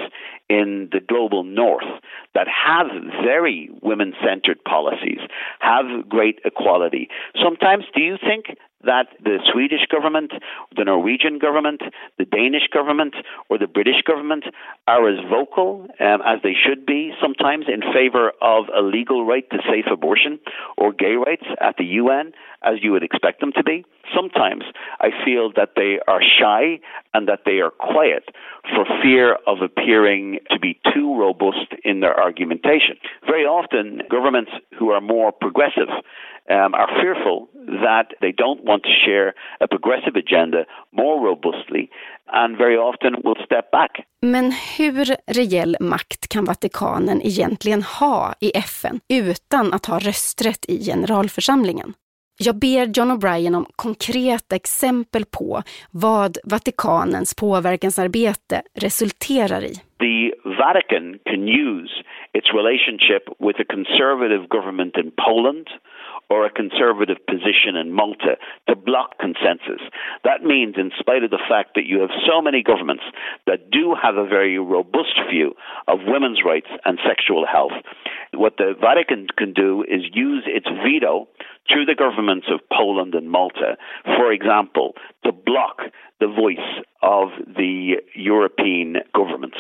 in 0.50 0.89
the 0.89 1.00
global 1.00 1.43
north 1.43 1.91
that 2.34 2.47
have 2.47 2.88
very 3.23 3.69
women 3.82 4.13
centered 4.28 4.63
policies 4.63 5.21
have 5.60 5.88
great 6.10 6.38
equality. 6.45 7.08
Sometimes, 7.36 7.86
do 7.93 8.02
you 8.02 8.17
think 8.17 8.45
that 8.88 9.08
the 9.23 9.38
Swedish 9.52 9.86
government, 9.91 10.32
the 10.76 10.84
Norwegian 10.84 11.38
government, 11.38 11.82
the 12.17 12.26
Danish 12.26 12.67
government, 12.73 13.13
or 13.50 13.58
the 13.60 13.67
British 13.67 14.02
government 14.06 14.45
are 14.88 15.08
as 15.08 15.19
vocal 15.30 15.86
um, 16.00 16.19
as 16.26 16.39
they 16.41 16.56
should 16.56 16.86
be 16.86 17.12
sometimes 17.21 17.65
in 17.67 17.82
favor 17.93 18.32
of 18.41 18.65
a 18.76 18.82
legal 18.82 19.26
right 19.26 19.47
to 19.52 19.58
safe 19.69 19.86
abortion 19.91 20.39
or 20.78 20.91
gay 20.91 21.15
rights 21.15 21.45
at 21.62 21.78
the 21.78 21.86
UN 22.02 22.34
as 22.63 22.76
you 22.82 22.91
would 22.91 23.04
expect 23.04 23.39
them 23.39 23.52
to 23.54 23.63
be. 23.63 23.86
Sometimes 24.15 24.63
I 25.00 25.10
feel 25.26 25.52
that 25.56 25.72
they 25.76 26.00
are 26.08 26.22
shy 26.22 26.80
and 27.13 27.28
that 27.28 27.41
they 27.46 27.60
are 27.60 27.72
quiet 27.72 28.24
for 28.74 28.86
fear 29.02 29.38
of 29.46 29.62
appearing 29.62 30.39
to 30.52 30.60
be 30.60 30.80
too 30.93 31.17
robust 31.20 31.70
in 31.84 32.00
their 32.00 32.20
argumentation. 32.20 32.98
Very 33.26 33.46
often, 33.46 34.02
governments 34.10 34.52
who 34.78 34.89
are 34.91 35.02
more 35.02 35.32
progressive 35.32 35.89
um, 36.50 36.74
are 36.74 36.89
fearful 37.02 37.50
that 37.84 38.08
they 38.22 38.32
don't 38.32 38.63
want 38.63 38.84
to 38.84 38.93
share 39.06 39.34
a 39.60 39.67
progressive 39.67 40.15
agenda 40.15 40.65
more 40.91 41.20
robustly 41.26 41.89
and 42.34 42.58
very 42.58 42.78
often 42.78 43.15
will 43.24 43.36
step 43.46 43.72
back. 43.72 43.91
Men 44.22 44.52
hur 44.78 45.06
reell 45.28 45.76
makt 45.80 46.30
kan 46.30 46.46
Vatikanen 46.46 47.22
egentligen 47.22 47.82
ha 47.82 48.34
i 48.39 48.52
FN 48.56 49.00
utan 49.10 49.74
att 49.74 49.86
ha 49.86 50.00
rösträtt 50.00 50.65
i 50.67 50.80
generalförsamlingen? 50.86 51.93
Jag 52.39 52.56
ber 52.60 52.86
John 52.97 53.12
O'Brien 53.12 53.56
om 53.56 53.65
konkreta 53.76 54.56
exempel 54.56 55.23
på 55.38 55.62
vad 55.91 56.38
Vatikanens 56.43 57.36
påverkansarbete 57.36 58.62
resulterar 58.73 59.62
i. 59.63 59.73
The 60.00 60.50
Vatican 60.63 61.19
can 61.30 61.47
use 61.47 61.93
its 62.34 62.50
relationship 62.60 63.23
with 63.39 63.58
a 63.60 63.67
conservative 63.76 64.47
government 64.47 64.97
in 64.97 65.12
Poland 65.26 65.67
or 66.29 66.45
a 66.45 66.51
conservative 66.51 67.17
position 67.25 67.75
in 67.79 67.91
Malta 67.91 68.35
to 68.67 68.75
block 68.75 69.17
consensus. 69.19 69.81
That 70.23 70.43
means, 70.43 70.75
in 70.77 70.91
spite 70.99 71.23
of 71.23 71.31
the 71.31 71.43
fact 71.49 71.71
that 71.75 71.85
you 71.85 72.01
have 72.01 72.09
so 72.27 72.41
many 72.41 72.63
governments 72.63 73.03
that 73.45 73.71
do 73.71 73.95
have 74.01 74.15
a 74.15 74.27
very 74.27 74.59
robust 74.59 75.19
view 75.29 75.53
of 75.87 75.99
women's 76.05 76.39
rights 76.45 76.67
and 76.85 76.99
sexual 77.07 77.45
health, 77.45 77.71
what 78.33 78.57
the 78.57 78.73
Vatican 78.79 79.27
can 79.37 79.53
do 79.53 79.83
is 79.83 80.01
use 80.13 80.43
its 80.47 80.67
veto 80.83 81.27
through 81.71 81.85
the 81.85 81.95
governments 81.95 82.47
of 82.51 82.59
Poland 82.71 83.15
and 83.15 83.29
Malta, 83.29 83.77
for 84.03 84.31
example, 84.31 84.93
to 85.23 85.31
block 85.31 85.81
the 86.19 86.27
voice 86.27 86.83
of 87.01 87.29
the 87.45 87.95
European 88.15 88.97
governments. 89.13 89.57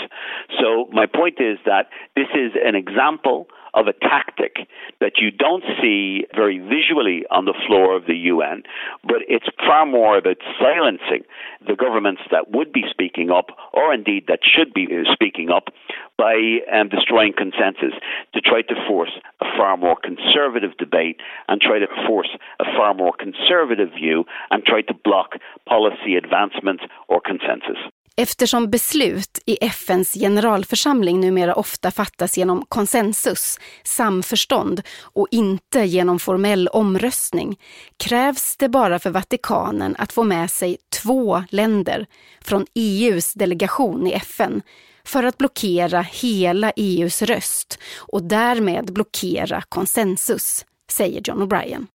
So, 0.59 0.89
my 0.91 1.05
point 1.05 1.35
is 1.39 1.59
that 1.65 1.89
this 2.15 2.27
is 2.33 2.53
an 2.63 2.75
example 2.75 3.47
of 3.77 3.85
a 3.87 3.93
tactic 3.93 4.67
that 4.99 5.21
you 5.21 5.29
don't 5.29 5.63
see 5.79 6.25
very 6.35 6.57
visually 6.57 7.23
on 7.29 7.45
the 7.45 7.53
floor 7.67 7.95
of 7.95 8.07
the 8.07 8.15
UN, 8.33 8.63
but 9.03 9.21
it's 9.29 9.45
far 9.59 9.85
more 9.85 10.17
about 10.17 10.37
silencing 10.59 11.23
the 11.65 11.75
governments 11.75 12.21
that 12.31 12.49
would 12.49 12.73
be 12.73 12.83
speaking 12.89 13.29
up, 13.29 13.51
or 13.73 13.93
indeed 13.93 14.25
that 14.27 14.39
should 14.41 14.73
be 14.73 14.87
speaking 15.13 15.51
up, 15.51 15.69
by 16.17 16.33
um, 16.73 16.89
destroying 16.89 17.33
consensus 17.37 17.93
to 18.33 18.41
try 18.41 18.63
to 18.63 18.73
force 18.87 19.11
a 19.41 19.45
far 19.55 19.77
more 19.77 19.95
conservative 19.95 20.75
debate 20.77 21.17
and 21.47 21.61
try 21.61 21.77
to 21.77 21.87
force 22.07 22.29
a 22.59 22.65
far 22.75 22.95
more 22.95 23.13
conservative 23.13 23.89
view 23.93 24.25
and 24.49 24.63
try 24.63 24.81
to 24.81 24.93
block 25.05 25.33
policy 25.67 26.15
advancement 26.15 26.81
or 27.07 27.21
consensus. 27.21 27.77
Eftersom 28.19 28.69
beslut 28.69 29.39
i 29.45 29.57
FNs 29.61 30.13
generalförsamling 30.13 31.19
numera 31.19 31.55
ofta 31.55 31.91
fattas 31.91 32.37
genom 32.37 32.65
konsensus, 32.65 33.59
samförstånd 33.83 34.81
och 35.01 35.27
inte 35.31 35.79
genom 35.79 36.19
formell 36.19 36.67
omröstning 36.67 37.59
krävs 37.97 38.57
det 38.57 38.69
bara 38.69 38.99
för 38.99 39.09
Vatikanen 39.09 39.95
att 39.99 40.13
få 40.13 40.23
med 40.23 40.51
sig 40.51 40.77
två 41.01 41.43
länder 41.49 42.05
från 42.41 42.65
EUs 42.73 43.33
delegation 43.33 44.07
i 44.07 44.13
FN 44.13 44.61
för 45.03 45.23
att 45.23 45.37
blockera 45.37 46.01
hela 46.01 46.71
EUs 46.75 47.21
röst 47.21 47.79
och 47.97 48.23
därmed 48.23 48.93
blockera 48.93 49.61
konsensus, 49.69 50.65
säger 50.91 51.21
John 51.23 51.41
O'Brien. 51.41 51.87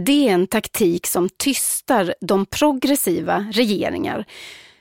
Det 0.00 0.28
är 0.28 0.32
en 0.32 0.46
taktik 0.46 1.06
som 1.06 1.28
tystar 1.28 2.14
de 2.20 2.46
progressiva 2.46 3.46
regeringar 3.52 4.26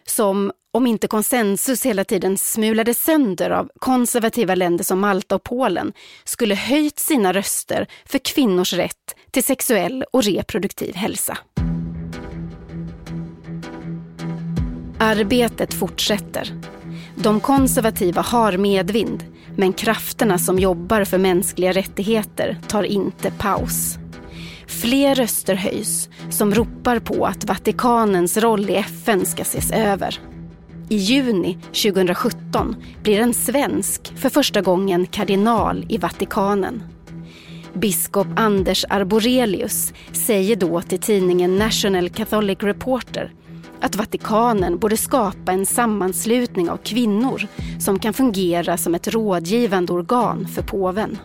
som, 0.05 0.51
om 0.73 0.87
inte 0.87 1.07
konsensus 1.07 1.85
hela 1.85 2.03
tiden 2.03 2.37
smulades 2.37 3.03
sönder 3.03 3.49
av 3.49 3.69
konservativa 3.79 4.55
länder 4.55 4.83
som 4.83 4.99
Malta 4.99 5.35
och 5.35 5.43
Polen, 5.43 5.93
skulle 6.23 6.55
höjt 6.55 6.99
sina 6.99 7.33
röster 7.33 7.87
för 8.05 8.19
kvinnors 8.19 8.73
rätt 8.73 9.15
till 9.31 9.43
sexuell 9.43 10.05
och 10.11 10.23
reproduktiv 10.23 10.95
hälsa. 10.95 11.37
Arbetet 14.99 15.73
fortsätter. 15.73 16.61
De 17.15 17.39
konservativa 17.39 18.21
har 18.21 18.57
medvind, 18.57 19.23
men 19.55 19.73
krafterna 19.73 20.39
som 20.39 20.59
jobbar 20.59 21.03
för 21.03 21.17
mänskliga 21.17 21.71
rättigheter 21.71 22.57
tar 22.67 22.83
inte 22.83 23.31
paus. 23.31 23.97
Fler 24.81 25.15
röster 25.15 25.55
höjs 25.55 26.09
som 26.29 26.53
ropar 26.53 26.99
på 26.99 27.25
att 27.25 27.45
Vatikanens 27.45 28.37
roll 28.37 28.69
i 28.69 28.75
FN 28.75 29.25
ska 29.25 29.41
ses 29.41 29.71
över. 29.71 30.19
I 30.89 30.95
juni 30.95 31.57
2017 31.83 32.75
blir 33.03 33.19
en 33.19 33.33
svensk 33.33 34.17
för 34.17 34.29
första 34.29 34.61
gången 34.61 35.05
kardinal 35.05 35.85
i 35.89 35.97
Vatikanen. 35.97 36.83
Biskop 37.73 38.27
Anders 38.35 38.85
Arborelius 38.89 39.93
säger 40.11 40.55
då 40.55 40.81
till 40.81 40.99
tidningen 40.99 41.57
National 41.57 42.09
Catholic 42.09 42.59
Reporter 42.61 43.33
att 43.81 43.95
Vatikanen 43.95 44.77
borde 44.77 44.97
skapa 44.97 45.51
en 45.51 45.65
sammanslutning 45.65 46.69
av 46.69 46.77
kvinnor 46.77 47.47
som 47.79 47.99
kan 47.99 48.13
fungera 48.13 48.77
som 48.77 48.95
ett 48.95 49.07
rådgivande 49.07 49.93
organ 49.93 50.47
för 50.47 50.61
påven. 50.61 51.17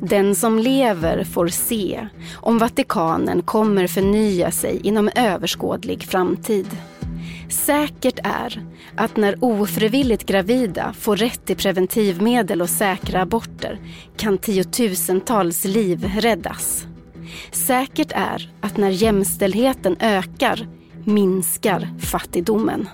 Den 0.00 0.34
som 0.34 0.58
lever 0.58 1.24
får 1.24 1.48
se 1.48 2.08
om 2.34 2.58
Vatikanen 2.58 3.42
kommer 3.42 3.86
förnya 3.86 4.50
sig 4.50 4.80
inom 4.82 5.10
överskådlig 5.14 6.02
framtid. 6.02 6.66
Säkert 7.48 8.18
är 8.24 8.62
att 8.96 9.16
när 9.16 9.36
ofrivilligt 9.40 10.26
gravida 10.26 10.92
får 10.92 11.16
rätt 11.16 11.46
till 11.46 11.56
preventivmedel 11.56 12.62
och 12.62 12.70
säkra 12.70 13.22
aborter 13.22 13.78
kan 14.16 14.38
tiotusentals 14.38 15.64
liv 15.64 16.10
räddas. 16.18 16.86
Säkert 17.52 18.12
är 18.12 18.52
att 18.60 18.76
när 18.76 18.90
jämställdheten 18.90 19.96
ökar 20.00 20.68
minskar 21.04 21.88
fattigdomen. 22.00 22.88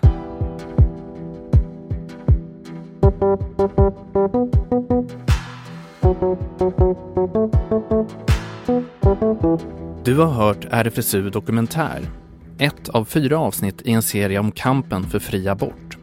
Du 10.04 10.18
har 10.18 10.26
hört 10.26 10.66
RFSU 10.70 11.30
Dokumentär, 11.30 12.00
ett 12.58 12.88
av 12.88 13.04
fyra 13.04 13.38
avsnitt 13.38 13.82
i 13.82 13.92
en 13.92 14.02
serie 14.02 14.38
om 14.38 14.52
kampen 14.52 15.04
för 15.04 15.18
fri 15.18 15.48
abort. 15.48 15.98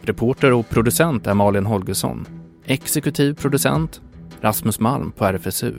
Reporter 0.00 0.52
och 0.52 0.68
producent 0.68 1.26
är 1.26 1.34
Malin 1.34 1.66
Holgersson. 1.66 2.26
Exekutiv 2.64 3.34
producent 3.34 4.00
Rasmus 4.40 4.80
Malm 4.80 5.12
på 5.12 5.24
RFSU. 5.24 5.74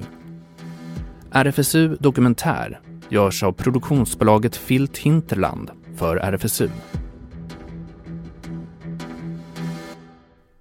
RFSU 1.32 1.96
Dokumentär 2.00 2.80
görs 3.10 3.44
av 3.44 3.52
produktionsbolaget 3.52 4.56
Filt 4.56 4.98
Hinterland 4.98 5.72
för 5.96 6.18
RFSU. 6.18 6.70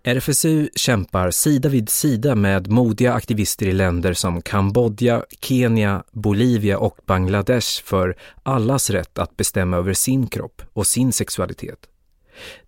RFSU 0.07 0.69
kämpar 0.75 1.31
sida 1.31 1.69
vid 1.69 1.89
sida 1.89 2.35
med 2.35 2.71
modiga 2.71 3.13
aktivister 3.13 3.67
i 3.67 3.73
länder 3.73 4.13
som 4.13 4.43
Kambodja, 4.43 5.25
Kenya, 5.41 6.05
Bolivia 6.13 6.79
och 6.79 6.99
Bangladesh 7.07 7.85
för 7.85 8.17
allas 8.43 8.91
rätt 8.91 9.19
att 9.19 9.37
bestämma 9.37 9.77
över 9.77 9.95
sin 9.95 10.27
kropp 10.27 10.63
och 10.73 10.87
sin 10.87 11.13
sexualitet. 11.13 11.79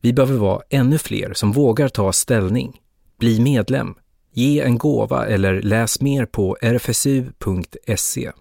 Vi 0.01 0.12
behöver 0.12 0.38
vara 0.38 0.62
ännu 0.70 0.99
fler 0.99 1.35
som 1.35 1.53
vågar 1.53 1.88
ta 1.88 2.12
ställning. 2.12 2.81
Bli 3.18 3.40
medlem, 3.40 3.94
ge 4.33 4.61
en 4.61 4.79
gåva 4.79 5.27
eller 5.27 5.62
läs 5.62 6.01
mer 6.01 6.27
på 6.27 6.57
rfsu.se. 6.62 8.33